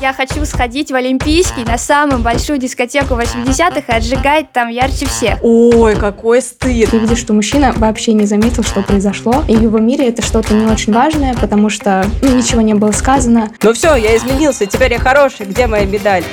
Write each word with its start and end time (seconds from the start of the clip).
я 0.00 0.14
хочу 0.14 0.44
сходить 0.46 0.90
в 0.90 0.94
Олимпийский 0.94 1.64
на 1.64 1.76
самую 1.76 2.20
большую 2.20 2.58
дискотеку 2.58 3.14
80-х 3.14 3.92
и 3.92 3.96
отжигать 3.96 4.50
там 4.50 4.68
ярче 4.68 5.06
всех. 5.06 5.38
Ой, 5.42 5.94
какой 5.94 6.40
стыд. 6.40 6.90
Ты 6.90 6.98
видишь, 6.98 7.18
что 7.18 7.34
мужчина 7.34 7.72
вообще 7.76 8.14
не 8.14 8.24
заметил, 8.24 8.62
что 8.62 8.82
произошло, 8.82 9.44
и 9.46 9.54
в 9.54 9.62
его 9.62 9.78
мире 9.78 10.08
это 10.08 10.22
что-то 10.22 10.54
не 10.54 10.66
очень 10.66 10.92
важное, 10.92 11.34
потому 11.34 11.68
что 11.68 12.06
ну, 12.22 12.34
ничего 12.34 12.62
не 12.62 12.74
было 12.74 12.92
сказано. 12.92 13.50
Ну 13.62 13.72
все, 13.74 13.94
я 13.96 14.16
изменился, 14.16 14.66
теперь 14.66 14.92
я 14.92 14.98
хороший, 14.98 15.46
где 15.46 15.66
моя 15.66 15.84
медаль? 15.84 16.24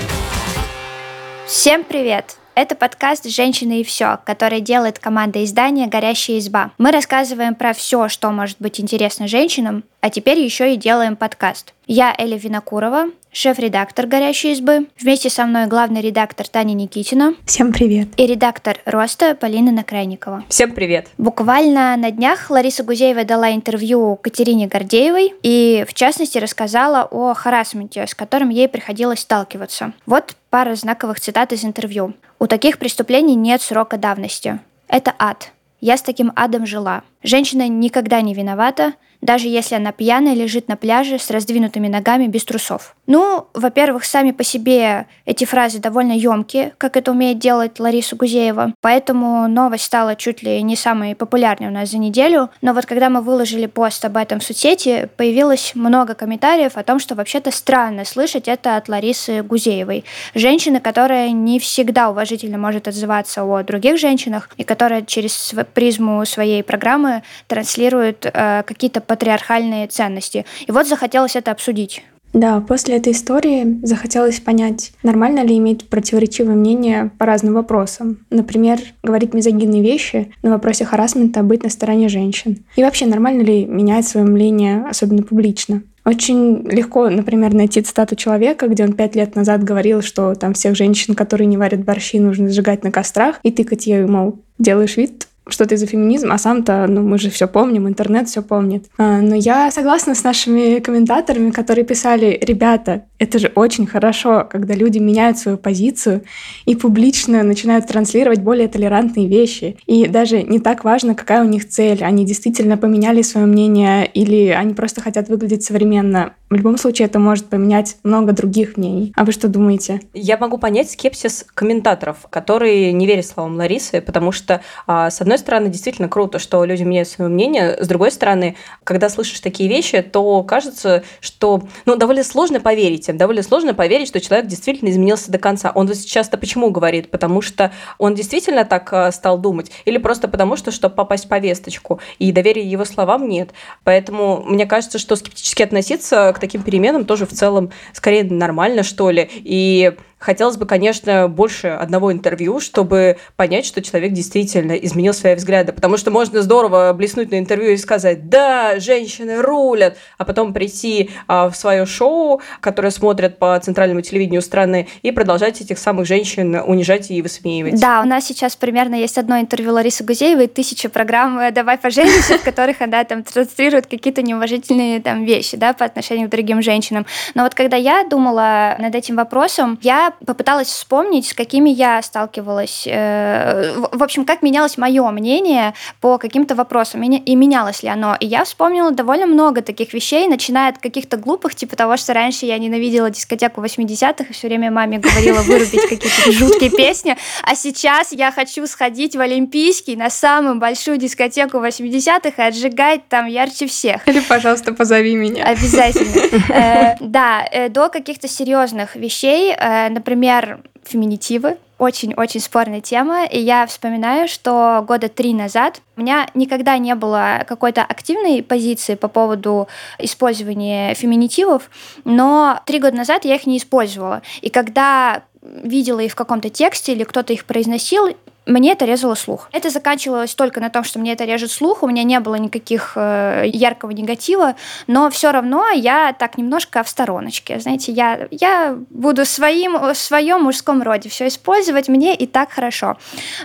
Всем 1.45 1.83
привет! 1.83 2.37
Это 2.57 2.73
подкаст 2.73 3.29
«Женщины 3.29 3.81
и 3.81 3.83
все», 3.83 4.17
который 4.25 4.61
делает 4.61 4.97
команда 4.97 5.43
издания 5.43 5.85
«Горящая 5.85 6.39
изба». 6.39 6.71
Мы 6.79 6.91
рассказываем 6.91 7.53
про 7.53 7.71
все, 7.73 8.09
что 8.09 8.31
может 8.31 8.57
быть 8.57 8.79
интересно 8.79 9.27
женщинам, 9.27 9.83
а 10.01 10.09
теперь 10.09 10.39
еще 10.39 10.73
и 10.73 10.75
делаем 10.75 11.15
подкаст. 11.15 11.75
Я 11.85 12.15
Эля 12.17 12.35
Винокурова, 12.35 13.11
шеф-редактор 13.31 14.07
«Горящей 14.07 14.53
избы». 14.53 14.87
Вместе 14.99 15.29
со 15.29 15.45
мной 15.45 15.67
главный 15.67 16.01
редактор 16.01 16.47
Таня 16.47 16.73
Никитина. 16.73 17.35
Всем 17.45 17.71
привет. 17.71 18.07
И 18.17 18.25
редактор 18.25 18.79
«Роста» 18.85 19.35
Полина 19.35 19.71
Накрайникова. 19.71 20.43
Всем 20.49 20.71
привет. 20.71 21.09
Буквально 21.19 21.95
на 21.95 22.09
днях 22.09 22.49
Лариса 22.49 22.83
Гузеева 22.83 23.23
дала 23.23 23.53
интервью 23.53 24.15
Катерине 24.15 24.65
Гордеевой 24.65 25.35
и, 25.43 25.85
в 25.87 25.93
частности, 25.93 26.39
рассказала 26.39 27.03
о 27.03 27.35
харасменте, 27.35 28.07
с 28.07 28.15
которым 28.15 28.49
ей 28.49 28.67
приходилось 28.67 29.19
сталкиваться. 29.19 29.93
Вот 30.07 30.35
пара 30.57 30.73
знаковых 30.73 31.19
цитат 31.19 31.53
из 31.53 31.63
интервью. 31.63 32.15
«У 32.39 32.47
таких 32.47 32.79
преступлений 32.79 33.35
нет 33.35 33.61
срока 33.61 33.95
давности. 33.95 34.59
Это 34.87 35.13
ад. 35.19 35.51
Я 35.81 35.97
с 35.97 36.01
таким 36.01 36.33
адом 36.35 36.65
жила. 36.65 37.03
Женщина 37.23 37.67
никогда 37.67 38.21
не 38.21 38.33
виновата, 38.33 38.93
даже 39.21 39.47
если 39.47 39.75
она 39.75 39.91
пьяная 39.91 40.33
лежит 40.33 40.67
на 40.67 40.75
пляже 40.75 41.19
с 41.19 41.29
раздвинутыми 41.31 41.87
ногами 41.87 42.27
без 42.27 42.45
трусов. 42.45 42.95
Ну, 43.07 43.47
во-первых, 43.53 44.03
сами 44.03 44.31
по 44.31 44.43
себе 44.43 45.07
эти 45.25 45.45
фразы 45.45 45.79
довольно 45.79 46.11
емкие, 46.11 46.73
как 46.77 46.97
это 46.97 47.11
умеет 47.11 47.39
делать 47.39 47.79
Лариса 47.79 48.15
Гузеева, 48.15 48.73
поэтому 48.81 49.47
новость 49.47 49.85
стала 49.85 50.15
чуть 50.15 50.43
ли 50.43 50.61
не 50.61 50.75
самой 50.75 51.15
популярной 51.15 51.69
у 51.69 51.71
нас 51.71 51.89
за 51.89 51.97
неделю, 51.97 52.49
но 52.61 52.73
вот 52.73 52.85
когда 52.85 53.09
мы 53.09 53.21
выложили 53.21 53.65
пост 53.65 54.03
об 54.03 54.17
этом 54.17 54.39
в 54.39 54.43
соцсети, 54.43 55.09
появилось 55.15 55.71
много 55.73 56.13
комментариев 56.13 56.75
о 56.75 56.83
том, 56.83 56.99
что 56.99 57.15
вообще-то 57.15 57.51
странно 57.51 58.03
слышать 58.03 58.47
это 58.47 58.75
от 58.75 58.89
Ларисы 58.89 59.41
Гузеевой, 59.41 60.03
женщины, 60.35 60.79
которая 60.79 61.31
не 61.31 61.59
всегда 61.59 62.09
уважительно 62.09 62.57
может 62.57 62.87
отзываться 62.87 63.43
о 63.43 63.63
других 63.63 63.97
женщинах 63.97 64.49
и 64.57 64.63
которая 64.63 65.01
через 65.01 65.53
призму 65.73 66.25
своей 66.25 66.61
программы 66.61 67.06
транслирует 67.47 68.25
э, 68.25 68.63
какие-то 68.63 69.01
патриархальные 69.01 69.87
ценности. 69.87 70.45
И 70.65 70.71
вот 70.71 70.87
захотелось 70.87 71.35
это 71.35 71.51
обсудить. 71.51 72.03
Да, 72.33 72.59
после 72.61 72.97
этой 72.97 73.13
истории 73.13 73.79
захотелось 73.83 74.39
понять, 74.39 74.91
нормально 75.01 75.43
ли 75.43 75.57
иметь 75.57 75.89
противоречивое 75.89 76.55
мнение 76.55 77.09
по 77.17 77.25
разным 77.25 77.53
вопросам. 77.53 78.19
Например, 78.29 78.79
говорить 79.01 79.33
мизогинные 79.33 79.81
вещи, 79.81 80.31
на 80.43 80.51
вопросе 80.51 80.85
харасмента 80.85 81.41
быть 81.41 81.63
на 81.63 81.69
стороне 81.69 82.09
женщин. 82.09 82.65
И 82.75 82.83
вообще, 82.83 83.05
нормально 83.05 83.41
ли 83.41 83.65
менять 83.65 84.07
свое 84.07 84.25
мнение, 84.25 84.85
особенно 84.87 85.23
публично. 85.23 85.81
Очень 86.05 86.65
легко, 86.69 87.09
например, 87.09 87.53
найти 87.53 87.81
цитату 87.81 88.15
человека, 88.15 88.67
где 88.67 88.83
он 88.83 88.93
пять 88.93 89.15
лет 89.15 89.35
назад 89.35 89.63
говорил, 89.63 90.01
что 90.01 90.35
там 90.35 90.53
всех 90.53 90.75
женщин, 90.75 91.15
которые 91.15 91.47
не 91.47 91.57
варят 91.57 91.83
борщи, 91.83 92.19
нужно 92.19 92.49
сжигать 92.49 92.83
на 92.83 92.91
кострах, 92.91 93.39
и 93.43 93.51
тыкать 93.51 93.87
ей, 93.87 94.05
мол, 94.05 94.39
делаешь 94.57 94.95
вид, 94.95 95.27
что 95.49 95.65
ты 95.65 95.77
за 95.77 95.85
феминизм, 95.85 96.31
а 96.31 96.37
сам-то, 96.37 96.85
ну, 96.87 97.01
мы 97.01 97.17
же 97.17 97.29
все 97.29 97.47
помним, 97.47 97.87
интернет 97.87 98.27
все 98.27 98.41
помнит. 98.41 98.85
А, 98.97 99.21
но 99.21 99.35
я 99.35 99.71
согласна 99.71 100.15
с 100.15 100.23
нашими 100.23 100.79
комментаторами, 100.79 101.51
которые 101.51 101.85
писали, 101.85 102.37
ребята, 102.41 103.03
это 103.19 103.39
же 103.39 103.51
очень 103.55 103.87
хорошо, 103.87 104.47
когда 104.49 104.73
люди 104.73 104.99
меняют 104.99 105.37
свою 105.37 105.57
позицию 105.57 106.23
и 106.65 106.75
публично 106.75 107.43
начинают 107.43 107.87
транслировать 107.87 108.41
более 108.41 108.67
толерантные 108.67 109.27
вещи. 109.27 109.77
И 109.85 110.07
даже 110.07 110.43
не 110.43 110.59
так 110.59 110.83
важно, 110.83 111.15
какая 111.15 111.43
у 111.43 111.47
них 111.47 111.67
цель. 111.67 112.03
Они 112.03 112.25
действительно 112.25 112.77
поменяли 112.77 113.21
свое 113.21 113.47
мнение 113.47 114.05
или 114.05 114.49
они 114.49 114.73
просто 114.73 115.01
хотят 115.01 115.29
выглядеть 115.29 115.63
современно. 115.63 116.33
В 116.49 116.55
любом 116.55 116.77
случае 116.77 117.07
это 117.07 117.19
может 117.19 117.47
поменять 117.47 117.97
много 118.03 118.31
других 118.33 118.77
мнений. 118.77 119.11
А 119.15 119.25
вы 119.25 119.31
что 119.31 119.47
думаете? 119.47 120.01
Я 120.13 120.37
могу 120.37 120.57
понять 120.57 120.91
скепсис 120.91 121.45
комментаторов, 121.53 122.27
которые 122.29 122.93
не 122.93 123.05
верят 123.05 123.25
словам 123.25 123.55
Ларисы, 123.55 124.01
потому 124.01 124.31
что, 124.31 124.61
а, 124.85 125.09
с 125.09 125.19
одной 125.21 125.36
стороны, 125.39 125.69
действительно 125.69 126.07
круто, 126.07 126.39
что 126.39 126.63
люди 126.65 126.83
меняют 126.83 127.09
свое 127.09 127.29
мнение. 127.29 127.77
С 127.81 127.87
другой 127.87 128.11
стороны, 128.11 128.55
когда 128.83 129.09
слышишь 129.09 129.39
такие 129.39 129.69
вещи, 129.69 130.01
то 130.01 130.43
кажется, 130.43 131.03
что 131.19 131.63
ну, 131.85 131.95
довольно 131.95 132.23
сложно 132.23 132.59
поверить 132.59 133.07
событиям. 133.07 133.17
Довольно 133.17 133.43
сложно 133.43 133.73
поверить, 133.73 134.07
что 134.07 134.19
человек 134.19 134.47
действительно 134.47 134.89
изменился 134.89 135.31
до 135.31 135.37
конца. 135.37 135.71
Он 135.73 135.87
сейчас-то 135.93 136.37
почему 136.37 136.69
говорит? 136.69 137.09
Потому 137.09 137.41
что 137.41 137.71
он 137.97 138.15
действительно 138.15 138.65
так 138.65 138.91
э, 138.91 139.11
стал 139.11 139.37
думать? 139.37 139.71
Или 139.85 139.97
просто 139.97 140.27
потому, 140.27 140.57
что, 140.57 140.71
чтобы 140.71 140.95
попасть 140.95 141.25
в 141.25 141.29
повесточку? 141.29 141.99
И 142.19 142.31
доверия 142.31 142.63
его 142.63 142.85
словам 142.85 143.27
нет. 143.27 143.51
Поэтому 143.83 144.43
мне 144.45 144.65
кажется, 144.65 144.99
что 144.99 145.15
скептически 145.15 145.63
относиться 145.63 146.33
к 146.35 146.39
таким 146.39 146.63
переменам 146.63 147.05
тоже 147.05 147.25
в 147.25 147.31
целом 147.31 147.71
скорее 147.93 148.23
нормально, 148.23 148.83
что 148.83 149.09
ли. 149.11 149.29
И 149.33 149.93
Хотелось 150.19 150.57
бы, 150.57 150.65
конечно, 150.65 151.27
больше 151.27 151.67
одного 151.67 152.11
интервью, 152.11 152.59
чтобы 152.59 153.17
понять, 153.35 153.65
что 153.65 153.81
человек 153.81 154.13
действительно 154.13 154.71
изменил 154.73 155.13
свои 155.13 155.35
взгляды. 155.35 155.73
Потому 155.73 155.97
что 155.97 156.09
можно 156.09 156.41
здорово 156.41 156.91
блеснуть 156.93 157.31
на 157.31 157.37
интервью 157.37 157.71
и 157.71 157.77
сказать, 157.77 158.27
да, 158.29 158.79
женщины 158.79 159.41
рулят, 159.41 159.97
а 160.17 160.25
потом 160.25 160.53
прийти 160.53 161.11
а, 161.27 161.49
в 161.49 161.55
свое 161.55 161.85
шоу, 161.85 162.41
которое 162.61 162.89
смотрят 162.89 163.37
по 163.37 163.59
центральному 163.59 164.01
телевидению 164.01 164.41
страны, 164.41 164.87
и 165.03 165.11
продолжать 165.11 165.61
этих 165.61 165.77
самых 165.77 166.07
женщин 166.07 166.55
унижать 166.65 167.11
и 167.11 167.21
высмеивать. 167.21 167.79
Да, 167.79 168.01
у 168.01 168.05
нас 168.05 168.25
сейчас 168.25 168.55
примерно 168.55 168.95
есть 168.95 169.17
одно 169.17 169.39
интервью 169.39 169.73
Ларисы 169.73 170.03
Гузеевой, 170.03 170.47
тысяча 170.47 170.89
программ 170.89 171.53
«Давай 171.53 171.77
поженимся», 171.77 172.39
в 172.39 172.43
которых 172.43 172.81
она 172.81 173.03
там 173.03 173.23
транслирует 173.23 173.85
какие-то 173.85 174.23
неуважительные 174.23 174.99
там 174.99 175.25
вещи, 175.25 175.57
да, 175.57 175.73
по 175.73 175.85
отношению 175.85 176.27
к 176.27 176.31
другим 176.31 176.61
женщинам. 176.61 177.05
Но 177.35 177.43
вот 177.43 177.53
когда 177.53 177.77
я 177.77 178.03
думала 178.03 178.75
над 178.79 178.95
этим 178.95 179.15
вопросом, 179.15 179.77
я 179.83 180.06
попыталась 180.25 180.67
вспомнить, 180.67 181.27
с 181.27 181.33
какими 181.33 181.69
я 181.69 182.01
сталкивалась, 182.01 182.83
э, 182.85 183.73
в 183.91 184.03
общем, 184.03 184.25
как 184.25 184.41
менялось 184.41 184.77
мое 184.77 185.09
мнение 185.11 185.73
по 186.01 186.17
каким-то 186.17 186.55
вопросам, 186.55 187.03
и 187.03 187.35
менялось 187.35 187.83
ли 187.83 187.89
оно. 187.89 188.15
И 188.19 188.25
я 188.25 188.43
вспомнила 188.43 188.91
довольно 188.91 189.25
много 189.25 189.61
таких 189.61 189.93
вещей, 189.93 190.27
начиная 190.27 190.69
от 190.69 190.77
каких-то 190.79 191.17
глупых, 191.17 191.55
типа 191.55 191.75
того, 191.75 191.97
что 191.97 192.13
раньше 192.13 192.45
я 192.45 192.57
ненавидела 192.57 193.09
дискотеку 193.09 193.61
80-х, 193.61 194.25
и 194.29 194.33
все 194.33 194.47
время 194.47 194.71
маме 194.71 194.99
говорила 194.99 195.41
вырубить 195.41 195.87
какие-то 195.89 196.31
жуткие 196.31 196.69
песни, 196.69 197.17
а 197.43 197.55
сейчас 197.55 198.11
я 198.11 198.31
хочу 198.31 198.65
сходить 198.67 199.15
в 199.15 199.19
Олимпийский 199.19 199.95
на 199.95 200.09
самую 200.09 200.55
большую 200.55 200.97
дискотеку 200.97 201.57
80-х 201.57 202.43
и 202.43 202.47
отжигать 202.47 203.07
там 203.07 203.25
ярче 203.25 203.67
всех. 203.67 204.07
Или, 204.07 204.19
пожалуйста, 204.19 204.73
позови 204.73 205.15
меня. 205.15 205.43
Обязательно. 205.45 206.07
Э, 206.49 206.95
да, 206.99 207.45
э, 207.51 207.69
до 207.69 207.89
каких-то 207.89 208.27
серьезных 208.27 208.95
вещей, 208.95 209.53
например, 209.97 210.59
феминитивы, 210.83 211.57
очень-очень 211.79 212.39
спорная 212.39 212.81
тема, 212.81 213.25
и 213.25 213.39
я 213.39 213.65
вспоминаю, 213.65 214.27
что 214.27 214.83
года 214.87 215.09
три 215.09 215.33
назад 215.33 215.81
у 215.95 216.01
меня 216.01 216.27
никогда 216.33 216.77
не 216.77 216.95
было 216.95 217.43
какой-то 217.47 217.83
активной 217.83 218.41
позиции 218.41 218.95
по 218.95 219.07
поводу 219.07 219.67
использования 219.99 220.93
феминитивов, 220.93 221.69
но 222.03 222.59
три 222.65 222.79
года 222.79 222.95
назад 222.97 223.25
я 223.25 223.35
их 223.35 223.45
не 223.45 223.57
использовала. 223.57 224.21
И 224.41 224.49
когда 224.49 225.23
видела 225.41 225.99
их 225.99 226.13
в 226.13 226.15
каком-то 226.15 226.49
тексте 226.49 226.93
или 226.93 227.03
кто-то 227.03 227.33
их 227.33 227.45
произносил, 227.45 228.15
мне 228.47 228.71
это 228.71 228.85
резало 228.85 229.15
слух. 229.15 229.49
Это 229.51 229.69
заканчивалось 229.69 230.33
только 230.33 230.59
на 230.59 230.69
том, 230.69 230.83
что 230.83 230.99
мне 230.99 231.13
это 231.13 231.25
режет 231.25 231.51
слух, 231.51 231.83
у 231.83 231.87
меня 231.87 232.03
не 232.03 232.19
было 232.19 232.35
никаких 232.35 232.93
э, 232.95 233.43
яркого 233.45 233.91
негатива, 233.91 234.55
но 234.87 235.09
все 235.09 235.31
равно 235.31 235.69
я 235.69 236.13
так 236.13 236.37
немножко 236.37 236.83
в 236.83 236.89
стороночке. 236.89 237.59
Знаете, 237.59 237.91
я, 237.91 238.27
я 238.31 238.77
буду 238.89 239.25
своим, 239.25 239.77
в 239.77 239.95
своем 239.95 240.43
мужском 240.43 240.81
роде 240.81 241.09
все 241.09 241.27
использовать, 241.27 241.89
мне 241.89 242.15
и 242.15 242.25
так 242.25 242.51
хорошо. 242.51 242.97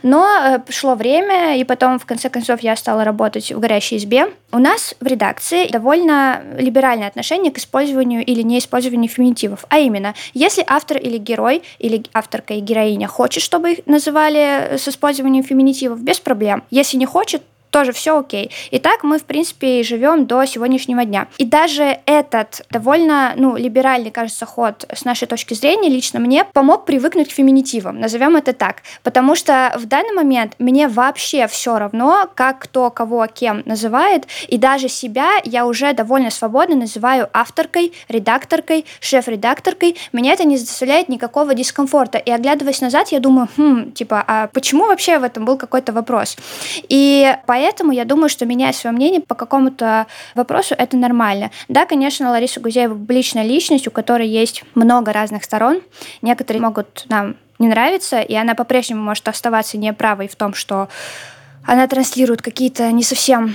Но 0.02 0.26
э, 0.26 0.60
шло 0.70 0.94
время, 0.94 1.58
и 1.58 1.64
потом, 1.64 1.98
в 1.98 2.06
конце 2.06 2.28
концов, 2.28 2.60
я 2.60 2.76
стала 2.76 3.04
работать 3.04 3.50
в 3.52 3.58
«Горящей 3.58 3.96
избе». 3.96 4.32
У 4.52 4.58
нас 4.58 4.94
в 5.00 5.06
редакции 5.06 5.68
довольно 5.68 6.42
либеральное 6.58 7.08
отношение 7.08 7.50
к 7.50 7.58
использованию 7.58 8.24
или 8.24 8.42
неиспользованию 8.42 9.08
феминитивов. 9.10 9.64
А 9.68 9.78
именно, 9.78 10.14
если 10.34 10.64
автор 10.66 10.98
или 10.98 11.18
герой, 11.18 11.62
или 11.78 12.04
авторка 12.12 12.54
и 12.54 12.60
героиня 12.60 13.08
хочет, 13.08 13.42
чтобы 13.42 13.72
их 13.72 13.86
называли 13.86 14.76
со 14.76 14.91
использованием 14.92 15.42
феминитивов 15.42 16.00
без 16.02 16.20
проблем. 16.20 16.62
Если 16.70 16.96
не 16.96 17.06
хочет, 17.06 17.42
тоже 17.72 17.92
все 17.92 18.18
окей. 18.18 18.50
И 18.70 18.78
так 18.78 19.02
мы, 19.02 19.18
в 19.18 19.24
принципе, 19.24 19.82
живем 19.82 20.26
до 20.26 20.44
сегодняшнего 20.44 21.04
дня. 21.04 21.26
И 21.38 21.44
даже 21.44 21.98
этот 22.04 22.64
довольно, 22.70 23.32
ну, 23.36 23.56
либеральный, 23.56 24.10
кажется, 24.10 24.46
ход 24.46 24.84
с 24.94 25.04
нашей 25.04 25.26
точки 25.26 25.54
зрения 25.54 25.88
лично 25.88 26.20
мне 26.20 26.44
помог 26.44 26.84
привыкнуть 26.84 27.28
к 27.28 27.32
феминитивам, 27.32 27.98
назовем 27.98 28.36
это 28.36 28.52
так. 28.52 28.82
Потому 29.02 29.34
что 29.34 29.72
в 29.76 29.86
данный 29.86 30.12
момент 30.12 30.54
мне 30.58 30.86
вообще 30.86 31.46
все 31.48 31.78
равно, 31.78 32.28
как 32.34 32.60
кто 32.60 32.90
кого 32.90 33.26
кем 33.26 33.62
называет, 33.64 34.26
и 34.48 34.58
даже 34.58 34.88
себя 34.88 35.30
я 35.44 35.66
уже 35.66 35.94
довольно 35.94 36.30
свободно 36.30 36.76
называю 36.76 37.28
авторкой, 37.32 37.92
редакторкой, 38.08 38.84
шеф-редакторкой. 39.00 39.96
Меня 40.12 40.34
это 40.34 40.44
не 40.44 40.58
заставляет 40.58 41.08
никакого 41.08 41.54
дискомфорта. 41.54 42.18
И 42.18 42.30
оглядываясь 42.30 42.82
назад, 42.82 43.08
я 43.08 43.20
думаю, 43.20 43.48
хм, 43.56 43.92
типа, 43.92 44.22
а 44.26 44.48
почему 44.48 44.86
вообще 44.86 45.18
в 45.18 45.24
этом 45.24 45.46
был 45.46 45.56
какой-то 45.56 45.92
вопрос? 45.92 46.36
И 46.88 47.34
поэтому 47.46 47.61
я 47.70 48.04
думаю, 48.04 48.28
что 48.28 48.46
менять 48.46 48.76
свое 48.76 48.94
мнение 48.94 49.20
по 49.20 49.34
какому-то 49.34 50.06
вопросу 50.34 50.74
это 50.76 50.96
нормально. 50.96 51.50
Да, 51.68 51.86
конечно, 51.86 52.30
Лариса 52.30 52.60
Гузеева 52.60 52.94
публичная 52.94 53.44
личность, 53.44 53.86
у 53.86 53.90
которой 53.90 54.28
есть 54.28 54.64
много 54.74 55.12
разных 55.12 55.44
сторон. 55.44 55.80
Некоторые 56.22 56.62
могут 56.62 57.04
нам 57.08 57.36
не 57.58 57.68
нравиться, 57.68 58.20
и 58.20 58.34
она 58.34 58.54
по-прежнему 58.54 59.02
может 59.02 59.28
оставаться 59.28 59.78
неправой 59.78 60.28
в 60.28 60.36
том, 60.36 60.54
что 60.54 60.88
она 61.64 61.86
транслирует 61.86 62.42
какие-то 62.42 62.90
не 62.90 63.02
совсем 63.02 63.54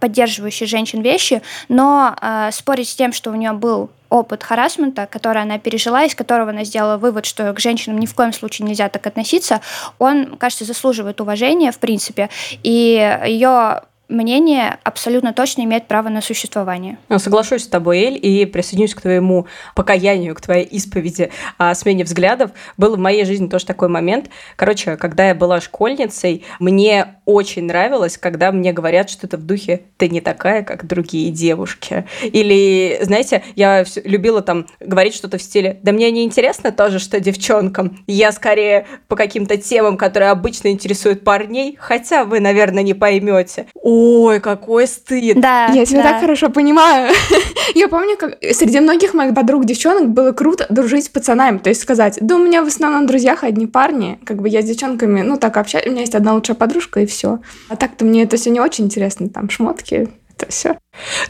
поддерживающие 0.00 0.66
женщин 0.66 1.02
вещи, 1.02 1.42
но 1.68 2.14
э, 2.20 2.50
спорить 2.52 2.88
с 2.88 2.94
тем, 2.94 3.12
что 3.12 3.30
у 3.30 3.34
нее 3.34 3.52
был 3.52 3.90
опыт 4.14 4.44
харасмента, 4.44 5.06
который 5.06 5.42
она 5.42 5.58
пережила, 5.58 6.04
из 6.04 6.14
которого 6.14 6.50
она 6.50 6.62
сделала 6.64 6.98
вывод, 6.98 7.26
что 7.26 7.52
к 7.52 7.58
женщинам 7.58 7.98
ни 7.98 8.06
в 8.06 8.14
коем 8.14 8.32
случае 8.32 8.68
нельзя 8.68 8.88
так 8.88 9.04
относиться, 9.06 9.60
он, 9.98 10.36
кажется, 10.36 10.64
заслуживает 10.64 11.20
уважения, 11.20 11.72
в 11.72 11.78
принципе, 11.78 12.30
и 12.62 13.18
ее 13.26 13.82
мнение 14.08 14.78
абсолютно 14.84 15.32
точно 15.32 15.62
имеет 15.62 15.86
право 15.86 16.08
на 16.08 16.20
существование. 16.20 16.98
Ну, 17.08 17.18
соглашусь 17.18 17.64
с 17.64 17.68
тобой, 17.68 17.98
Эль, 17.98 18.18
и 18.20 18.46
присоединюсь 18.46 18.94
к 18.94 19.00
твоему 19.00 19.46
покаянию, 19.74 20.34
к 20.34 20.40
твоей 20.40 20.64
исповеди 20.64 21.30
о 21.58 21.74
смене 21.74 22.04
взглядов. 22.04 22.50
Был 22.76 22.96
в 22.96 22.98
моей 22.98 23.24
жизни 23.24 23.48
тоже 23.48 23.66
такой 23.66 23.88
момент. 23.88 24.30
Короче, 24.56 24.96
когда 24.96 25.28
я 25.28 25.34
была 25.34 25.60
школьницей, 25.60 26.44
мне 26.60 27.16
очень 27.24 27.64
нравилось, 27.64 28.18
когда 28.18 28.52
мне 28.52 28.72
говорят 28.72 29.10
что-то 29.10 29.36
в 29.36 29.42
духе 29.42 29.82
«ты 29.96 30.08
не 30.08 30.20
такая, 30.20 30.62
как 30.62 30.86
другие 30.86 31.30
девушки». 31.30 32.06
Или, 32.22 32.98
знаете, 33.02 33.42
я 33.56 33.84
любила 34.04 34.42
там 34.42 34.66
говорить 34.80 35.14
что-то 35.14 35.38
в 35.38 35.42
стиле 35.42 35.78
«да 35.82 35.92
мне 35.92 36.10
не 36.10 36.24
интересно 36.24 36.72
тоже, 36.72 36.98
что 36.98 37.20
девчонкам. 37.20 38.04
Я 38.06 38.32
скорее 38.32 38.86
по 39.08 39.16
каким-то 39.16 39.56
темам, 39.56 39.96
которые 39.96 40.30
обычно 40.30 40.68
интересуют 40.68 41.24
парней, 41.24 41.76
хотя 41.78 42.24
вы, 42.24 42.40
наверное, 42.40 42.82
не 42.82 42.94
поймете. 42.94 43.66
Ой, 43.96 44.40
какой 44.40 44.86
стыд. 44.86 45.40
Да, 45.40 45.66
Я 45.66 45.84
тебя 45.84 46.02
да. 46.02 46.10
так 46.10 46.20
хорошо 46.20 46.50
понимаю. 46.50 47.12
Я 47.74 47.88
помню, 47.88 48.16
как 48.16 48.38
среди 48.52 48.80
многих 48.80 49.14
моих 49.14 49.34
подруг 49.34 49.64
девчонок 49.64 50.08
было 50.08 50.32
круто 50.32 50.66
дружить 50.68 51.04
с 51.04 51.08
пацанами. 51.08 51.58
То 51.58 51.68
есть 51.68 51.82
сказать, 51.82 52.18
да 52.20 52.34
у 52.36 52.38
меня 52.38 52.64
в 52.64 52.66
основном 52.66 53.06
друзьях 53.06 53.44
одни 53.44 53.66
парни. 53.66 54.18
Как 54.24 54.42
бы 54.42 54.48
я 54.48 54.62
с 54.62 54.64
девчонками, 54.64 55.22
ну 55.22 55.36
так 55.36 55.56
общаюсь. 55.56 55.86
У 55.86 55.90
меня 55.90 56.00
есть 56.00 56.14
одна 56.14 56.34
лучшая 56.34 56.56
подружка, 56.56 57.00
и 57.00 57.06
все. 57.06 57.38
А 57.68 57.76
так-то 57.76 58.04
мне 58.04 58.24
это 58.24 58.36
все 58.36 58.50
не 58.50 58.60
очень 58.60 58.86
интересно. 58.86 59.28
Там 59.28 59.48
шмотки, 59.48 60.08
это 60.36 60.50
все. 60.50 60.76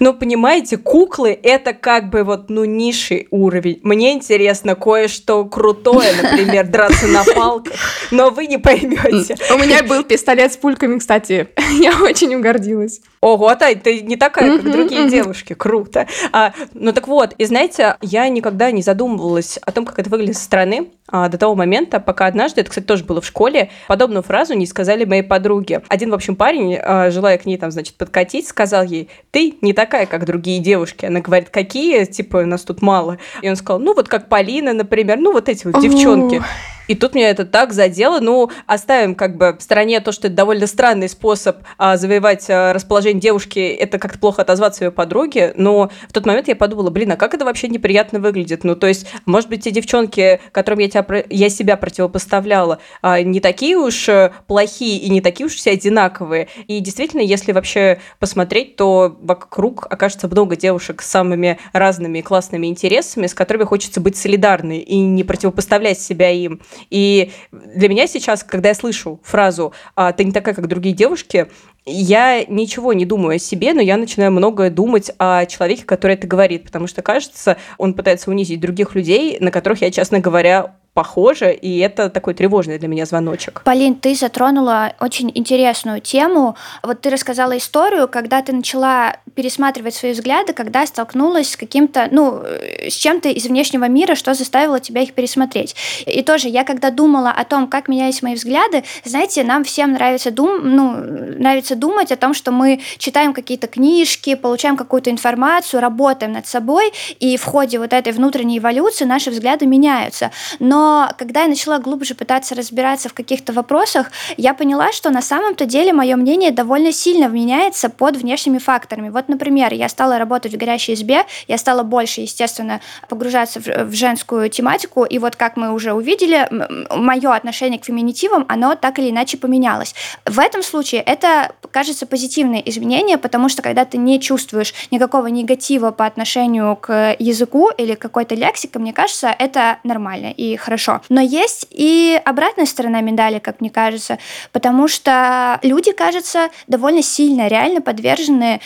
Но 0.01 0.13
понимаете, 0.13 0.77
куклы 0.77 1.39
это 1.43 1.73
как 1.73 2.11
бы 2.11 2.25
вот, 2.25 2.51
ну, 2.51 2.65
низший 2.65 3.29
уровень. 3.31 3.81
Мне 3.83 4.13
интересно 4.13 4.75
кое-что 4.75 5.45
крутое, 5.45 6.11
например, 6.23 6.67
драться 6.67 7.07
на 7.07 7.25
палках, 7.25 7.75
но 8.11 8.31
вы 8.31 8.47
не 8.47 8.59
поймете. 8.59 9.37
У 9.53 9.59
меня 9.59 9.83
был 9.83 10.03
пистолет 10.05 10.53
с 10.53 10.57
пульками, 10.57 10.99
кстати. 10.99 11.49
Я 11.81 12.01
очень 12.03 12.35
угордилась. 12.35 13.01
Ого, 13.21 13.55
Тай, 13.55 13.75
ты 13.75 14.03
не 14.03 14.17
такая, 14.17 14.59
как 14.59 14.71
другие 14.71 15.09
девушки. 15.09 15.55
Круто. 15.55 16.07
А, 16.33 16.53
ну 16.75 16.93
так 16.93 17.09
вот, 17.09 17.33
и 17.39 17.47
знаете, 17.47 17.97
я 18.03 18.29
никогда 18.29 18.71
не 18.71 18.83
задумывалась 18.83 19.59
о 19.63 19.73
том, 19.73 19.87
как 19.87 19.99
это 19.99 20.11
выглядит 20.11 20.37
со 20.37 20.45
стороны 20.45 20.91
а, 21.09 21.29
до 21.29 21.39
того 21.39 21.55
момента, 21.55 22.01
пока 22.01 22.27
однажды, 22.27 22.61
это, 22.61 22.71
кстати, 22.71 22.85
тоже 22.85 23.05
было 23.05 23.21
в 23.21 23.27
школе, 23.27 23.71
подобную 23.89 24.23
фразу 24.23 24.55
не 24.55 24.67
сказали 24.67 25.05
моей 25.05 25.23
подруге. 25.23 25.83
Один, 25.89 26.11
в 26.11 26.15
общем, 26.15 26.37
парень, 26.37 26.77
а, 26.77 27.11
желая 27.11 27.39
к 27.39 27.47
ней 27.47 27.57
там, 27.57 27.71
значит, 27.71 27.95
подкатить, 27.95 28.47
сказал 28.47 28.85
ей, 28.85 29.09
ты 29.31 29.54
не 29.61 29.73
такая, 29.73 30.07
как 30.07 30.25
другие 30.25 30.61
девушки. 30.61 31.07
Она 31.07 31.21
говорит, 31.21 31.51
какие? 31.51 32.05
Типа, 32.05 32.39
у 32.39 32.47
нас 32.47 32.63
тут 32.63 32.83
мало. 32.83 33.19
И 33.43 33.49
он 33.49 33.57
сказал, 33.57 33.81
ну 33.81 33.95
вот 33.95 34.09
как 34.09 34.29
Полина, 34.29 34.73
например, 34.73 35.19
ну 35.19 35.33
вот 35.33 35.49
эти 35.49 35.67
вот 35.67 35.81
девчонки. 35.81 36.43
И 36.89 36.95
тут 36.95 37.15
меня 37.15 37.31
это 37.31 37.45
так 37.45 37.73
задело. 37.73 38.21
Ну, 38.21 38.51
оставим 38.67 39.15
как 39.15 39.37
бы 39.37 39.57
в 39.59 39.63
стороне 39.63 40.01
то, 40.01 40.13
что 40.13 40.27
это 40.29 40.37
довольно 40.37 40.67
странный 40.67 41.09
способ 41.09 41.59
а, 41.79 41.97
завоевать 41.97 42.47
а, 42.49 42.73
расположение 42.73 43.21
девушки, 43.21 43.59
это 43.59 43.99
как-то 43.99 44.19
плохо 44.19 44.43
отозваться 44.43 44.85
ее 44.85 44.91
подруге, 44.91 45.53
но 45.57 45.91
в 46.09 46.13
тот 46.13 46.27
момент 46.27 46.49
я 46.49 46.57
подумала, 46.57 46.91
блин, 46.91 47.13
а 47.13 47.17
как 47.17 47.35
это 47.35 47.45
вообще 47.45 47.69
неприятно 47.69 48.21
выглядит? 48.21 48.65
Ну, 48.65 48.77
то 48.77 48.87
есть, 48.87 49.07
может 49.27 49.49
быть, 49.49 49.65
те 49.65 49.71
девчонки, 49.71 50.41
которым 50.53 50.81
я, 50.81 50.89
тебя, 50.89 51.25
я 51.31 51.49
себя 51.49 51.77
противопоставляла, 51.77 52.79
а, 53.03 53.23
не 53.23 53.41
такие 53.41 53.77
уж 53.77 54.09
э, 54.09 54.33
плохие 54.47 54.99
и 54.99 55.11
не 55.11 55.21
такие 55.21 55.47
уж 55.47 55.55
все 55.55 55.73
одинаковые. 55.73 56.49
И 56.67 56.81
действительно, 56.81 57.21
если 57.21 57.53
вообще 57.53 58.01
посмотреть, 58.19 58.77
то 58.77 59.17
вокруг 59.21 59.87
окажется 59.91 60.29
много 60.29 60.57
девушек 60.57 61.03
с 61.03 61.09
самыми 61.09 61.59
разными 61.73 62.21
классными 62.21 62.67
интересами, 62.67 63.27
с 63.27 63.35
которыми 63.35 63.65
хочется 63.65 64.01
быть 64.01 64.17
солидарной 64.17 64.79
и 64.79 64.99
не 64.99 65.25
противопоставлять 65.25 66.01
себя 66.01 66.31
им. 66.31 66.61
И 66.91 67.33
для 67.53 67.89
меня 67.89 68.07
сейчас, 68.07 68.43
когда 68.43 68.71
я 68.71 68.75
слышу 68.75 69.21
фразу 69.23 69.73
«А, 69.97 70.13
«ты 70.13 70.25
не 70.25 70.33
такая, 70.33 70.55
как 70.55 70.67
другие 70.69 70.95
девушки», 70.95 71.49
я 71.87 72.45
ничего 72.47 72.95
не 72.95 73.05
думаю 73.05 73.37
о 73.37 73.39
себе, 73.39 73.75
но 73.75 73.83
я 73.83 73.97
начинаю 73.99 74.33
многое 74.33 74.71
думать 74.71 75.11
о 75.19 75.45
человеке, 75.45 75.85
который 75.85 76.15
это 76.15 76.27
говорит, 76.27 76.65
потому 76.65 76.87
что, 76.87 77.03
кажется, 77.03 77.59
он 77.77 77.93
пытается 77.93 78.31
унизить 78.31 78.61
других 78.61 78.95
людей, 78.95 79.37
на 79.39 79.51
которых 79.51 79.83
я, 79.83 79.91
честно 79.91 80.19
говоря, 80.19 80.77
похоже, 80.95 81.53
и 81.53 81.79
это 81.79 82.09
такой 82.09 82.35
тревожный 82.35 82.79
для 82.79 82.89
меня 82.89 83.05
звоночек. 83.05 83.63
Полин, 83.65 83.97
ты 83.97 84.15
затронула 84.15 84.95
очень 85.01 85.31
интересную 85.35 86.01
тему. 86.01 86.57
Вот 86.83 87.01
ты 87.03 87.11
рассказала 87.11 87.59
историю, 87.59 88.09
когда 88.09 88.41
ты 88.43 88.53
начала 88.53 89.17
пересматривать 89.35 89.95
свои 89.95 90.13
взгляды, 90.13 90.53
когда 90.53 90.87
столкнулась 90.87 91.51
с 91.51 91.57
каким-то, 91.57 92.09
ну, 92.11 92.41
э, 92.43 92.89
с 92.89 92.95
чем-то 92.95 93.29
из 93.29 93.47
внешнего 93.47 93.89
мира, 93.89 94.15
что 94.15 94.35
заставило 94.35 94.81
тебя 94.81 95.03
их 95.03 95.13
пересмотреть. 95.13 95.75
И 96.07 96.23
тоже 96.23 96.49
я, 96.49 96.65
когда 96.65 96.91
думала 96.91 97.31
о 97.31 97.45
том, 97.45 97.69
как 97.69 97.89
менялись 97.89 98.23
мои 98.23 98.35
взгляды, 98.35 98.85
знаете, 99.05 99.43
нам 99.45 99.65
всем 99.65 99.93
нравится, 99.93 100.31
дум, 100.31 100.61
ну, 100.63 100.95
нравится 101.39 101.75
думать 101.75 102.13
о 102.13 102.17
том, 102.17 102.35
что 102.35 102.53
мы 102.53 102.81
читаем 102.99 103.33
какие-то 103.33 103.67
книжки, 103.67 104.35
получаем 104.35 104.77
какую-то 104.77 105.11
информацию, 105.11 105.81
работаем 105.81 106.33
над 106.33 106.47
собой, 106.47 106.93
и 107.19 107.37
в 107.37 107.45
ходе 107.45 107.79
вот 107.79 107.93
этой 107.93 108.13
внутренней 108.13 108.59
эволюции 108.59 109.05
наши 109.05 109.31
взгляды 109.31 109.67
меняются. 109.67 110.31
Но 110.61 111.11
когда 111.19 111.43
я 111.43 111.49
начала 111.49 111.79
глубже 111.79 112.15
пытаться 112.15 112.55
разбираться 112.55 113.09
в 113.09 113.15
каких-то 113.15 113.53
вопросах, 113.53 114.13
я 114.37 114.55
поняла, 114.55 114.93
что 114.93 115.11
на 115.11 115.23
самом-то 115.23 115.67
деле 115.67 115.93
мое 115.93 116.17
мнение 116.17 116.53
довольно 116.53 116.93
сильно 116.93 117.27
меняется 117.27 117.89
под 117.89 118.17
внешними 118.17 118.59
факторами. 118.59 119.11
Вот, 119.11 119.24
например, 119.29 119.73
я 119.73 119.89
стала 119.89 120.19
работать 120.19 120.55
в 120.55 120.57
горящей 120.57 120.95
избе, 120.95 121.25
я 121.49 121.59
стала 121.59 121.83
больше, 121.83 122.23
естественно, 122.23 122.81
погружаться 123.09 123.61
в, 123.61 123.67
в 123.67 123.95
женскую 123.95 124.49
тематику, 124.49 125.05
и 125.05 125.19
вот 125.19 125.37
как 125.37 125.57
мы 125.57 125.73
уже 125.73 125.93
увидели, 125.93 126.49
мое 126.95 127.35
отношение 127.35 127.79
к 127.79 127.85
феминитивам, 127.85 128.45
оно 128.49 128.75
так 128.75 128.99
или 128.99 129.11
иначе 129.11 129.37
поменялось. 129.37 129.95
В 130.27 130.39
этом 130.39 130.63
случае 130.63 131.01
это, 131.03 131.53
кажется, 131.71 132.07
позитивное 132.07 132.61
изменение, 132.61 133.19
потому 133.19 133.49
что 133.49 133.63
когда 133.63 133.85
ты 133.85 133.99
не 133.99 134.21
чувствуешь 134.21 134.75
никакого 134.91 135.27
негатива 135.29 135.91
по 135.91 136.07
отношению 136.07 136.77
к 136.77 137.17
языку 137.19 137.71
или 137.77 137.95
какой-то 137.95 138.35
лексике, 138.35 138.79
мне 138.79 138.93
кажется, 138.93 139.35
это 139.39 139.79
нормально 139.85 140.31
и 140.31 140.57
хорошо. 140.57 141.01
Но 141.09 141.21
есть 141.21 141.67
и 141.71 142.21
обратная 142.25 142.67
сторона 142.67 143.01
медали, 143.01 143.39
как 143.39 143.61
мне 143.61 143.71
кажется, 143.71 144.19
потому 144.53 144.89
что 144.89 145.59
люди, 145.63 145.93
кажется, 145.93 146.51
довольно 146.67 147.03
сильно 147.03 147.49
реально 147.49 147.81
подвержены 147.81 148.61